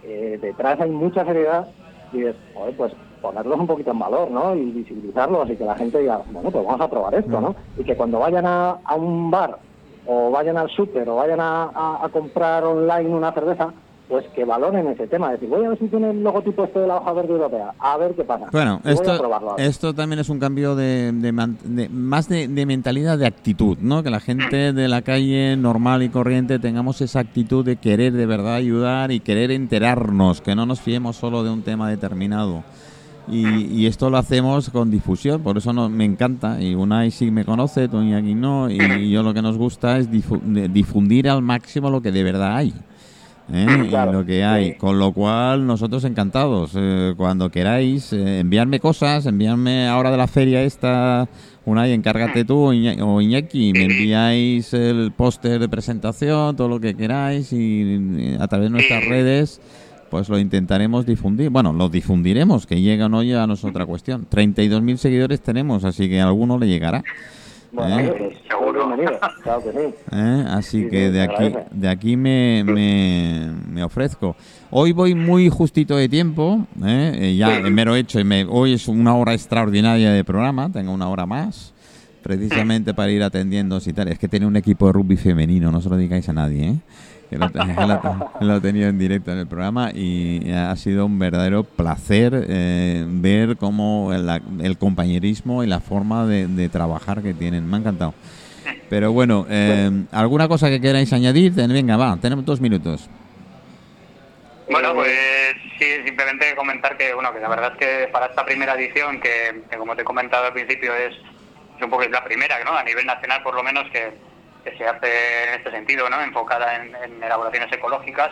eh, 0.02 0.38
detrás 0.40 0.80
hay 0.80 0.90
mucha 0.90 1.24
seriedad 1.24 1.68
y 2.12 2.24
es, 2.24 2.36
joder, 2.54 2.74
pues 2.76 2.92
ponerlos 3.20 3.58
un 3.58 3.66
poquito 3.66 3.92
en 3.92 3.98
valor, 4.00 4.30
¿no? 4.30 4.54
Y 4.56 4.70
visibilizarlos 4.72 5.48
y 5.50 5.56
que 5.56 5.64
la 5.64 5.76
gente 5.76 5.98
diga, 5.98 6.22
bueno, 6.28 6.50
pues 6.50 6.64
vamos 6.64 6.80
a 6.80 6.88
probar 6.90 7.14
esto, 7.14 7.40
¿no? 7.40 7.54
Y 7.76 7.84
que 7.84 7.96
cuando 7.96 8.18
vayan 8.18 8.44
a, 8.46 8.70
a 8.84 8.94
un 8.96 9.30
bar 9.30 9.58
o 10.04 10.30
vayan 10.32 10.58
al 10.58 10.68
súper 10.70 11.08
o 11.08 11.16
vayan 11.16 11.40
a, 11.40 11.70
a- 11.72 12.04
a 12.04 12.08
comprar 12.08 12.64
online 12.64 13.08
una 13.14 13.32
cerveza, 13.32 13.72
pues 14.12 14.26
que 14.34 14.44
valoren 14.44 14.86
ese 14.88 15.06
tema. 15.06 15.30
Decir, 15.32 15.48
voy 15.48 15.64
a 15.64 15.70
ver 15.70 15.78
si 15.78 15.86
tiene 15.88 16.10
el 16.10 16.22
logotipo 16.22 16.64
este 16.64 16.80
de 16.80 16.86
la 16.86 16.96
hoja 16.98 17.12
verde 17.14 17.32
europea, 17.32 17.72
a 17.78 17.96
ver 17.96 18.12
qué 18.14 18.24
pasa. 18.24 18.46
Bueno, 18.52 18.78
a 18.84 18.92
esto, 18.92 19.16
probarlo 19.18 19.52
ahora. 19.52 19.64
esto 19.64 19.94
también 19.94 20.18
es 20.20 20.28
un 20.28 20.38
cambio 20.38 20.76
de, 20.76 21.12
de 21.12 21.32
más 21.88 22.28
de, 22.28 22.46
de 22.46 22.66
mentalidad, 22.66 23.16
de 23.16 23.26
actitud, 23.26 23.78
¿no? 23.80 24.02
Que 24.02 24.10
la 24.10 24.20
gente 24.20 24.74
de 24.74 24.88
la 24.88 25.00
calle 25.00 25.56
normal 25.56 26.02
y 26.02 26.10
corriente 26.10 26.58
tengamos 26.58 27.00
esa 27.00 27.20
actitud 27.20 27.64
de 27.64 27.76
querer 27.76 28.12
de 28.12 28.26
verdad 28.26 28.54
ayudar 28.56 29.12
y 29.12 29.20
querer 29.20 29.50
enterarnos, 29.50 30.42
que 30.42 30.54
no 30.54 30.66
nos 30.66 30.82
fiemos 30.82 31.16
solo 31.16 31.42
de 31.42 31.48
un 31.48 31.62
tema 31.62 31.88
determinado. 31.88 32.64
Y, 33.28 33.46
y 33.80 33.86
esto 33.86 34.10
lo 34.10 34.18
hacemos 34.18 34.68
con 34.68 34.90
difusión, 34.90 35.42
por 35.42 35.56
eso 35.56 35.72
no, 35.72 35.88
me 35.88 36.04
encanta. 36.04 36.60
Y 36.60 36.74
Unai 36.74 37.10
sí 37.12 37.30
me 37.30 37.44
conoce, 37.46 37.88
Toñi 37.88 38.14
aquí 38.14 38.34
no. 38.34 38.68
Y 38.68 39.10
yo 39.10 39.22
lo 39.22 39.32
que 39.32 39.40
nos 39.40 39.56
gusta 39.56 39.96
es 39.96 40.10
difu- 40.10 40.42
difundir 40.70 41.30
al 41.30 41.40
máximo 41.40 41.88
lo 41.88 42.02
que 42.02 42.12
de 42.12 42.24
verdad 42.24 42.56
hay. 42.56 42.74
¿Eh? 43.52 43.66
Claro, 43.88 44.10
y 44.10 44.14
lo 44.14 44.26
que 44.26 44.44
hay. 44.44 44.72
sí. 44.72 44.74
Con 44.78 44.98
lo 44.98 45.12
cual, 45.12 45.66
nosotros 45.66 46.04
encantados. 46.04 46.72
eh, 46.74 47.14
cuando 47.16 47.50
queráis, 47.50 48.12
eh, 48.12 48.40
enviarme 48.40 48.80
cosas, 48.80 49.26
enviarme 49.26 49.86
ahora 49.88 50.10
de 50.10 50.16
la 50.16 50.26
feria 50.26 50.62
esta. 50.62 51.28
Unai, 51.64 51.92
encárgate 51.92 52.44
tú 52.44 52.58
o 52.58 52.72
Iña- 52.72 52.96
o 53.04 53.20
Iñaki, 53.20 53.72
me 53.72 53.84
enviáis 53.84 54.74
el 54.74 55.12
póster 55.16 55.60
de 55.60 55.68
presentación, 55.68 56.56
todo 56.56 56.68
lo 56.68 56.80
que 56.80 56.94
queráis 56.96 57.52
y 57.52 58.36
a 58.40 58.48
través 58.48 58.66
de 58.66 58.70
nuestras 58.70 59.04
redes 59.04 59.60
pues 60.10 60.28
lo 60.28 60.38
intentaremos 60.38 61.06
difundir. 61.06 61.48
Bueno, 61.48 61.72
lo 61.72 61.88
difundiremos, 61.88 62.66
que 62.66 62.80
llega 62.82 63.06
o 63.06 63.08
no 63.08 63.22
llega 63.22 63.46
no 63.46 63.54
es 63.54 63.64
otra 63.64 63.86
cuestión. 63.86 64.26
32.000 64.28 64.98
seguidores 64.98 65.40
tenemos, 65.40 65.84
así 65.84 66.06
que 66.08 66.20
a 66.20 66.26
alguno 66.26 66.58
le 66.58 66.66
llegará. 66.68 67.02
Bueno, 67.72 67.98
¿eh? 68.00 68.14
pues, 68.18 68.38
Seguro. 68.48 68.94
claro 69.42 69.62
que 69.64 69.70
sí. 69.72 69.94
¿eh? 70.12 70.44
Así 70.48 70.82
Sí, 70.82 70.88
que 70.90 71.10
de 71.10 71.22
aquí, 71.22 71.54
de 71.70 71.88
aquí 71.88 72.16
me, 72.16 72.62
me, 72.64 73.50
me 73.70 73.82
ofrezco. 73.82 74.36
Hoy 74.70 74.92
voy 74.92 75.14
muy 75.14 75.48
justito 75.48 75.96
de 75.96 76.08
tiempo, 76.08 76.66
¿eh? 76.84 77.12
Eh, 77.16 77.36
ya 77.36 77.58
mero 77.70 77.94
hecho, 77.96 78.20
y 78.20 78.24
me- 78.24 78.44
hoy 78.44 78.74
es 78.74 78.88
una 78.88 79.14
hora 79.16 79.32
extraordinaria 79.34 80.12
de 80.12 80.22
programa, 80.24 80.70
tengo 80.70 80.92
una 80.92 81.08
hora 81.08 81.24
más, 81.26 81.72
precisamente 82.22 82.94
para 82.94 83.10
ir 83.10 83.22
atendiendo 83.22 83.78
y 83.84 83.92
tal. 83.92 84.08
Es 84.08 84.18
que 84.18 84.28
tiene 84.28 84.46
un 84.46 84.56
equipo 84.56 84.86
de 84.86 84.92
rugby 84.92 85.16
femenino, 85.16 85.70
no 85.70 85.80
se 85.80 85.88
lo 85.88 85.96
digáis 85.96 86.28
a 86.28 86.32
nadie, 86.32 86.68
¿eh? 86.68 86.76
Lo, 87.36 87.50
lo- 88.40 88.56
he 88.56 88.60
tenido 88.60 88.88
en 88.88 88.98
directo 88.98 89.32
en 89.32 89.38
el 89.38 89.46
programa 89.46 89.90
y 89.92 90.50
ha 90.52 90.74
sido 90.76 91.06
un 91.06 91.18
verdadero 91.18 91.64
placer 91.64 92.46
eh, 92.48 93.04
ver 93.06 93.56
cómo 93.56 94.12
el, 94.12 94.78
compañerismo 94.78 95.64
y 95.64 95.66
la 95.66 95.80
forma 95.80 96.26
de, 96.26 96.68
trabajar 96.68 97.22
que 97.22 97.34
tienen. 97.34 97.68
Me 97.68 97.76
ha 97.76 97.80
encantado. 97.80 98.14
Pero 98.88 99.12
bueno, 99.12 99.46
eh, 99.48 99.90
¿alguna 100.12 100.48
cosa 100.48 100.68
que 100.68 100.80
queráis 100.80 101.12
añadir? 101.12 101.52
Venga, 101.52 101.96
va, 101.96 102.16
tenemos 102.20 102.44
dos 102.44 102.60
minutos. 102.60 103.08
Bueno, 104.70 104.94
pues 104.94 105.12
sí, 105.78 105.86
simplemente 106.04 106.54
comentar 106.56 106.96
que, 106.96 107.12
bueno, 107.12 107.32
que 107.32 107.40
la 107.40 107.48
verdad 107.48 107.72
es 107.72 107.78
que 107.78 108.08
para 108.08 108.26
esta 108.26 108.44
primera 108.44 108.74
edición, 108.74 109.20
que, 109.20 109.62
que 109.70 109.76
como 109.76 109.94
te 109.94 110.02
he 110.02 110.04
comentado 110.04 110.46
al 110.46 110.52
principio, 110.52 110.94
es, 110.94 111.14
es 111.76 111.82
un 111.82 111.90
poco 111.90 112.04
la 112.08 112.24
primera, 112.24 112.62
¿no? 112.64 112.72
A 112.72 112.82
nivel 112.82 113.04
nacional, 113.04 113.42
por 113.42 113.54
lo 113.54 113.62
menos, 113.62 113.84
que, 113.90 114.12
que 114.64 114.76
se 114.76 114.86
hace 114.86 115.44
en 115.48 115.54
este 115.54 115.70
sentido, 115.70 116.08
¿no? 116.08 116.20
Enfocada 116.22 116.76
en, 116.76 116.94
en 116.96 117.22
elaboraciones 117.22 117.72
ecológicas. 117.72 118.30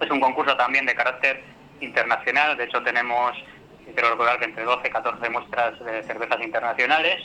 Es 0.00 0.10
un 0.10 0.20
concurso 0.20 0.56
también 0.56 0.86
de 0.86 0.94
carácter 0.94 1.42
internacional. 1.80 2.56
De 2.56 2.64
hecho, 2.64 2.82
tenemos 2.82 3.32
quiero 3.94 4.10
recordar 4.10 4.38
que 4.38 4.44
entre 4.44 4.64
12 4.64 4.88
y 4.88 4.90
14 4.90 5.30
muestras 5.30 5.78
de 5.84 6.02
cervezas 6.02 6.40
internacionales. 6.42 7.22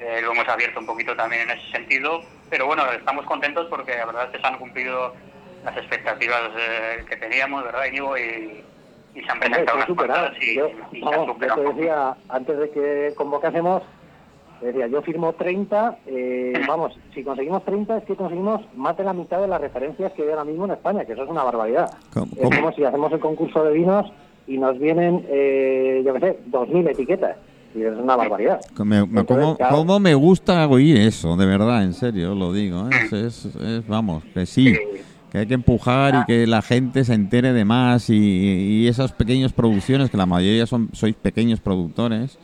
Eh, 0.00 0.20
lo 0.22 0.32
hemos 0.32 0.48
abierto 0.48 0.78
un 0.80 0.86
poquito 0.86 1.14
también 1.16 1.42
en 1.42 1.58
ese 1.58 1.70
sentido, 1.72 2.22
pero 2.48 2.66
bueno, 2.66 2.90
estamos 2.92 3.26
contentos 3.26 3.66
porque 3.68 3.96
la 3.96 4.06
verdad 4.06 4.24
es 4.26 4.30
que 4.30 4.40
se 4.40 4.46
han 4.46 4.58
cumplido 4.58 5.12
las 5.64 5.76
expectativas 5.76 6.50
eh, 6.56 7.04
que 7.08 7.16
teníamos, 7.16 7.64
¿verdad, 7.64 7.84
Íñigo? 7.86 8.16
Y, 8.16 8.64
y 9.16 9.20
se 9.22 9.30
han 9.30 9.32
Hombre, 9.42 9.48
presentado 9.50 9.60
estoy 9.60 9.74
unas 9.76 9.86
superado. 9.88 10.30
y, 10.40 10.54
Yo, 10.56 10.68
y 10.92 11.00
se 11.00 11.04
han 11.04 11.10
vamos, 11.10 11.36
yo 11.40 11.54
te 11.54 11.60
decía, 11.74 12.16
antes 12.28 12.58
de 12.58 12.70
que 12.70 13.12
convocásemos, 13.16 13.82
decía, 14.66 14.86
yo 14.88 15.00
firmo 15.02 15.32
30, 15.32 15.98
eh, 16.06 16.52
vamos, 16.68 16.92
si 17.14 17.22
conseguimos 17.22 17.64
30 17.64 17.98
es 17.98 18.04
que 18.04 18.16
conseguimos 18.16 18.60
más 18.76 18.96
de 18.96 19.04
la 19.04 19.12
mitad 19.12 19.40
de 19.40 19.48
las 19.48 19.60
referencias 19.60 20.12
que 20.12 20.22
hay 20.22 20.30
ahora 20.30 20.44
mismo 20.44 20.64
en 20.66 20.72
España, 20.72 21.04
que 21.04 21.12
eso 21.12 21.22
es 21.24 21.30
una 21.30 21.44
barbaridad. 21.44 21.90
¿Cómo- 22.12 22.32
Es 22.36 22.56
como 22.56 22.72
si 22.72 22.84
hacemos 22.84 23.12
el 23.12 23.20
concurso 23.20 23.62
de 23.64 23.72
vinos 23.72 24.06
y 24.46 24.58
nos 24.58 24.78
vienen, 24.78 25.24
eh, 25.28 26.02
yo 26.04 26.14
qué 26.14 26.20
sé, 26.20 26.38
2.000 26.50 26.88
etiquetas. 26.88 27.36
Y 27.74 27.82
es 27.82 27.92
una 27.92 28.16
barbaridad. 28.16 28.60
Me- 28.82 29.04
me- 29.06 29.24
¿Cómo, 29.26 29.56
claro, 29.56 29.76
cómo 29.76 30.00
me 30.00 30.14
gusta 30.14 30.66
oír 30.66 30.96
eso? 30.96 31.36
De 31.36 31.44
verdad, 31.44 31.84
en 31.84 31.92
serio, 31.92 32.34
lo 32.34 32.52
digo. 32.52 32.88
¿eh? 32.88 32.90
Es, 33.04 33.12
es- 33.12 33.54
es- 33.56 33.86
vamos, 33.86 34.24
que 34.32 34.46
sí, 34.46 34.74
que 35.30 35.38
hay 35.38 35.46
que 35.46 35.52
empujar 35.52 36.14
y 36.22 36.24
que 36.24 36.46
la 36.46 36.62
gente 36.62 37.04
se 37.04 37.12
entere 37.12 37.52
de 37.52 37.66
más 37.66 38.08
y, 38.08 38.14
y 38.16 38.88
esas 38.88 39.12
pequeñas 39.12 39.52
producciones, 39.52 40.10
que 40.10 40.16
la 40.16 40.24
mayoría 40.24 40.66
son 40.66 40.88
sois 40.94 41.14
pequeños 41.14 41.60
productores, 41.60 42.38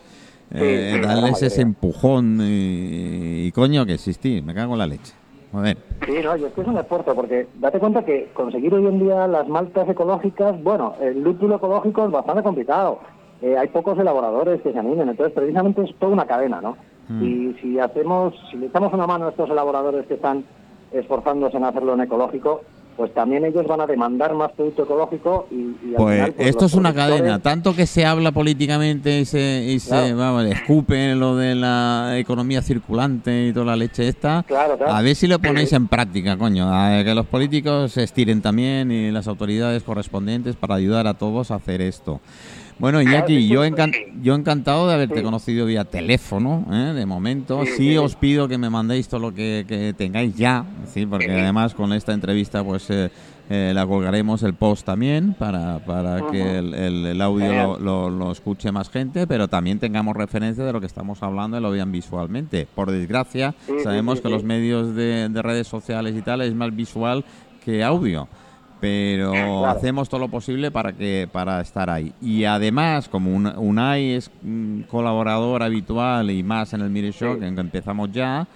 eh, 0.54 0.92
sí, 0.94 1.00
darles 1.00 1.42
ese 1.42 1.62
empujón 1.62 2.38
y, 2.40 3.46
y 3.46 3.52
coño 3.52 3.84
que 3.84 3.94
existir, 3.94 4.42
me 4.42 4.54
cago 4.54 4.74
en 4.74 4.78
la 4.78 4.86
leche. 4.86 5.12
Joder. 5.52 5.76
Sí, 6.04 6.12
no, 6.22 6.36
y 6.36 6.44
es 6.44 6.52
que 6.52 6.60
es 6.62 6.66
un 6.66 6.78
esfuerzo, 6.78 7.14
porque 7.14 7.46
date 7.60 7.78
cuenta 7.78 8.04
que 8.04 8.30
conseguir 8.34 8.74
hoy 8.74 8.86
en 8.86 8.98
día 8.98 9.28
las 9.28 9.48
maltas 9.48 9.88
ecológicas, 9.88 10.60
bueno, 10.62 10.94
el 11.00 11.22
lúpulo 11.22 11.56
ecológico 11.56 12.06
es 12.06 12.10
bastante 12.10 12.42
complicado. 12.42 12.98
Eh, 13.40 13.56
hay 13.56 13.68
pocos 13.68 13.98
elaboradores 13.98 14.62
que 14.62 14.72
se 14.72 14.78
animen, 14.78 15.08
entonces 15.08 15.32
precisamente 15.34 15.82
es 15.82 15.94
toda 15.96 16.12
una 16.12 16.26
cadena, 16.26 16.60
¿no? 16.60 16.76
Y 17.20 17.54
si 17.60 17.78
hacemos, 17.78 18.34
si 18.50 18.56
le 18.56 18.66
echamos 18.66 18.90
una 18.94 19.06
mano 19.06 19.26
a 19.26 19.30
estos 19.30 19.50
elaboradores 19.50 20.06
que 20.06 20.14
están 20.14 20.42
esforzándose 20.90 21.58
en 21.58 21.64
hacerlo 21.64 21.92
en 21.92 22.00
ecológico, 22.00 22.62
pues 22.96 23.12
también 23.12 23.44
ellos 23.44 23.66
van 23.66 23.80
a 23.80 23.86
demandar 23.86 24.34
más 24.34 24.52
producto 24.52 24.84
ecológico 24.84 25.46
y, 25.50 25.72
Pues 25.96 26.14
final, 26.14 26.32
pues, 26.32 26.48
esto 26.48 26.66
es 26.66 26.74
una 26.74 26.94
cadena, 26.94 27.40
tanto 27.40 27.74
que 27.74 27.86
se 27.86 28.06
habla 28.06 28.32
políticamente 28.32 29.20
y 29.20 29.24
se, 29.24 29.64
y 29.68 29.80
se 29.80 30.14
vamos, 30.14 30.44
escupe 30.44 31.14
lo 31.14 31.36
de 31.36 31.54
la 31.54 32.14
economía 32.18 32.62
circulante 32.62 33.48
y 33.48 33.52
toda 33.52 33.66
la 33.66 33.76
leche 33.76 34.08
esta. 34.08 34.44
Claro, 34.46 34.76
claro. 34.76 34.92
A 34.92 35.02
ver 35.02 35.14
si 35.16 35.26
lo 35.26 35.38
ponéis 35.38 35.72
en 35.72 35.88
práctica, 35.88 36.36
coño. 36.36 36.68
A 36.70 37.02
que 37.04 37.14
los 37.14 37.26
políticos 37.26 37.92
se 37.92 38.02
estiren 38.02 38.42
también 38.42 38.90
y 38.90 39.10
las 39.10 39.28
autoridades 39.28 39.82
correspondientes 39.82 40.56
para 40.56 40.74
ayudar 40.74 41.06
a 41.06 41.14
todos 41.14 41.50
a 41.50 41.56
hacer 41.56 41.80
esto. 41.80 42.20
Bueno, 42.78 43.00
Iñaki, 43.00 43.36
sí, 43.42 43.48
yo, 43.48 43.64
encan- 43.64 43.92
yo 44.20 44.34
encantado 44.34 44.88
de 44.88 44.94
haberte 44.94 45.18
Sí. 45.18 45.22
conocido 45.22 45.64
vía 45.64 45.84
teléfono, 45.84 46.66
¿eh? 46.72 46.92
de 46.92 47.06
momento. 47.06 47.64
Sí, 47.64 47.70
Sí, 47.76 47.76
sí. 47.90 47.96
os 47.96 48.16
pido 48.16 48.48
que 48.48 48.58
me 48.58 48.68
mandéis 48.68 49.06
todo 49.08 49.20
lo 49.20 49.32
que, 49.34 49.64
que 49.68 49.94
tengáis 49.96 50.34
ya, 50.34 50.64
¿sí? 50.92 51.06
porque 51.06 51.30
además 51.30 51.72
con 51.74 51.92
esta 51.92 52.12
entrevista 52.12 52.64
pues 52.64 52.90
eh, 52.90 53.10
eh, 53.48 53.70
la 53.74 53.86
colgaremos 53.86 54.42
el 54.42 54.54
post 54.54 54.84
también 54.86 55.34
para, 55.38 55.78
para 55.84 56.26
que 56.32 56.58
el, 56.58 56.74
el- 56.74 57.06
el 57.06 57.20
audio 57.20 57.52
lo, 57.52 57.78
lo- 57.78 58.10
lo 58.10 58.32
escuche 58.32 58.72
más 58.72 58.90
gente, 58.90 59.26
pero 59.28 59.46
también 59.46 59.78
tengamos 59.78 60.16
referencia 60.16 60.64
de 60.64 60.72
lo 60.72 60.80
que 60.80 60.86
estamos 60.86 61.22
hablando 61.22 61.56
y 61.56 61.60
lo 61.60 61.70
vean 61.70 61.92
visualmente. 61.92 62.66
Por 62.74 62.90
desgracia, 62.90 63.54
sabemos 63.84 64.20
que 64.20 64.28
los 64.28 64.42
medios 64.42 64.96
de, 64.96 65.28
de 65.28 65.42
redes 65.42 65.68
sociales 65.68 66.16
y 66.16 66.22
tal 66.22 66.40
es 66.40 66.54
más 66.54 66.74
visual 66.74 67.24
que 67.64 67.84
audio. 67.84 68.26
Pero 68.84 69.30
Claro. 69.32 69.66
hacemos 69.66 70.10
todo 70.10 70.20
lo 70.20 70.28
posible 70.28 70.70
para 70.70 70.92
que 70.92 71.26
para 71.32 71.58
estar 71.62 71.88
ahí. 71.88 72.12
Y 72.20 72.44
además, 72.44 73.08
como 73.08 73.30
Un- 73.34 73.46
Unai 73.56 74.10
es 74.12 74.30
colaborador 74.90 75.62
habitual 75.62 76.30
y 76.30 76.42
más 76.42 76.74
en 76.74 76.82
el 76.82 76.90
Mire 76.90 77.10
Show, 77.10 77.34
Sí. 77.34 77.40
que 77.40 77.60
empezamos 77.62 78.12
ya, 78.12 78.46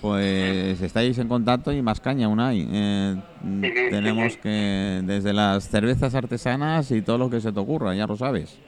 pues 0.00 0.80
estáis 0.82 1.16
en 1.18 1.28
contacto 1.28 1.70
y 1.72 1.82
más 1.82 2.00
caña, 2.00 2.26
Unai. 2.26 2.66
Eh, 2.68 3.14
Sí, 3.44 3.60
sí, 3.62 3.68
sí, 3.76 3.90
tenemos 3.90 4.36
que, 4.38 5.02
desde 5.04 5.32
las 5.32 5.68
cervezas 5.68 6.16
artesanas 6.16 6.90
y 6.90 7.00
todo 7.02 7.18
lo 7.18 7.30
que 7.30 7.40
se 7.40 7.52
te 7.52 7.60
ocurra, 7.60 7.94
ya 7.94 8.08
lo 8.08 8.16
sabes. 8.16 8.58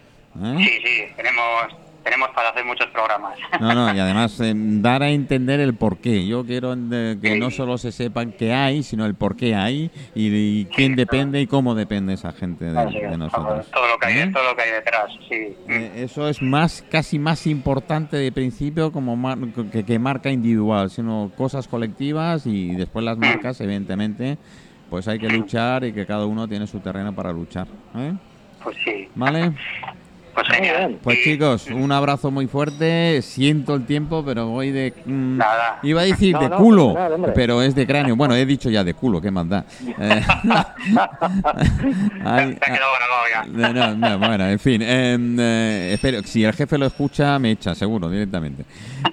¿eh? 0.40 0.54
Sí, 0.56 0.70
sí, 0.84 1.02
tenemos, 1.16 1.87
tenemos 2.08 2.28
para 2.34 2.48
hacer 2.50 2.64
muchos 2.64 2.86
programas. 2.88 3.36
No, 3.60 3.74
no, 3.74 3.94
y 3.94 3.98
además 3.98 4.40
eh, 4.40 4.52
dar 4.56 5.02
a 5.02 5.10
entender 5.10 5.60
el 5.60 5.74
por 5.74 5.98
qué. 5.98 6.26
Yo 6.26 6.44
quiero 6.46 6.74
eh, 6.74 7.18
que 7.20 7.38
no 7.38 7.50
solo 7.50 7.76
se 7.76 7.92
sepan 7.92 8.32
qué 8.32 8.52
hay, 8.54 8.82
sino 8.82 9.04
el 9.04 9.14
por 9.14 9.36
qué 9.36 9.54
hay 9.54 9.90
y, 10.14 10.28
y 10.34 10.64
quién 10.74 10.96
depende 10.96 11.40
y 11.40 11.46
cómo 11.46 11.74
depende 11.74 12.14
esa 12.14 12.32
gente 12.32 12.64
de, 12.64 12.72
de 13.10 13.18
nosotros. 13.18 13.70
Todo 13.70 13.88
lo 13.88 13.98
que 13.98 14.06
hay, 14.06 14.18
¿Eh? 14.20 14.30
todo 14.32 14.44
lo 14.44 14.56
que 14.56 14.62
hay 14.62 14.70
detrás, 14.70 15.10
sí. 15.28 15.56
Eh, 15.68 15.92
eso 15.96 16.28
es 16.28 16.40
más 16.40 16.82
casi 16.90 17.18
más 17.18 17.46
importante 17.46 18.16
de 18.16 18.32
principio 18.32 18.90
como 18.90 19.16
mar- 19.16 19.38
que, 19.70 19.84
que 19.84 19.98
marca 19.98 20.30
individual, 20.30 20.88
sino 20.90 21.30
cosas 21.36 21.68
colectivas 21.68 22.46
y 22.46 22.74
después 22.74 23.04
las 23.04 23.18
marcas, 23.18 23.60
evidentemente, 23.60 24.38
pues 24.88 25.06
hay 25.08 25.18
que 25.18 25.28
luchar 25.28 25.84
y 25.84 25.92
que 25.92 26.06
cada 26.06 26.24
uno 26.24 26.48
tiene 26.48 26.66
su 26.66 26.80
terreno 26.80 27.14
para 27.14 27.32
luchar. 27.32 27.66
¿eh? 27.96 28.14
Pues 28.64 28.76
sí, 28.84 29.08
¿Vale? 29.14 29.52
Pues 30.44 30.56
genial. 30.56 30.98
Pues 31.02 31.18
chicos, 31.24 31.66
un 31.68 31.90
abrazo 31.92 32.30
muy 32.30 32.46
fuerte. 32.46 33.20
Siento 33.22 33.74
el 33.74 33.84
tiempo, 33.86 34.22
pero 34.24 34.46
voy 34.48 34.70
de. 34.70 34.92
mm, 35.04 35.36
Nada. 35.36 35.78
Iba 35.82 36.02
a 36.02 36.04
decir 36.04 36.32
No, 36.34 36.40
de 36.40 36.48
no, 36.48 36.56
culo, 36.56 36.94
pero 37.34 37.62
es 37.62 37.74
de 37.74 37.86
cráneo. 37.86 38.14
Bueno, 38.16 38.34
he 38.34 38.46
dicho 38.46 38.70
ya 38.70 38.84
de 38.84 38.94
culo, 38.94 39.20
qué 39.20 39.30
más 39.30 39.48
da. 39.48 39.64
Eh, 39.98 40.22
ha 42.24 42.46
quedado 42.46 42.92
grabado 42.98 43.24
ya. 43.32 43.94
no, 43.94 44.18
bueno, 44.18 44.46
en 44.48 44.58
fin. 44.58 44.82
em, 44.82 45.36
eh, 45.40 45.90
espero, 45.94 46.22
si 46.22 46.44
el 46.44 46.52
jefe 46.52 46.78
lo 46.78 46.86
escucha, 46.86 47.38
me 47.38 47.52
echa, 47.52 47.74
seguro, 47.74 48.08
directamente. 48.10 48.64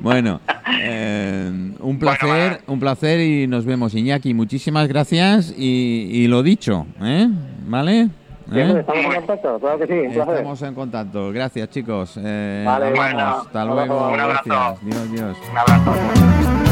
Bueno, 0.01 0.41
em, 0.81 1.73
un 1.79 1.97
placer, 1.99 2.27
Bueno, 2.27 2.57
un 2.67 2.79
placer 2.79 3.19
y 3.19 3.47
nos 3.47 3.65
vemos, 3.65 3.93
Iñaki. 3.95 4.33
Muchísimas 4.33 4.88
gracias 4.88 5.53
y, 5.57 6.09
y 6.11 6.27
lo 6.27 6.43
dicho, 6.43 6.85
¿eh? 7.01 7.27
¿Vale? 7.67 8.09
Siempre 8.51 8.77
¿Eh? 8.77 8.79
estamos 8.81 9.05
en 9.05 9.13
contacto, 9.15 9.60
claro 9.60 9.79
que 9.79 9.88
sí, 9.88 9.93
un 9.93 10.13
placer. 10.13 10.36
Estamos 10.36 10.62
en 10.62 10.73
contacto. 10.75 11.31
Gracias, 11.31 11.69
chicos. 11.69 12.19
Eh, 12.23 12.63
Vale, 12.65 12.93
bueno, 12.93 13.19
Hasta 13.41 13.65
luego. 13.65 14.10
Un 14.10 14.19
abrazo. 14.19 14.43
Gracias. 14.45 14.86
Dios, 14.86 15.12
Dios. 15.12 15.38
Un 15.51 15.58
abrazo. 15.58 16.64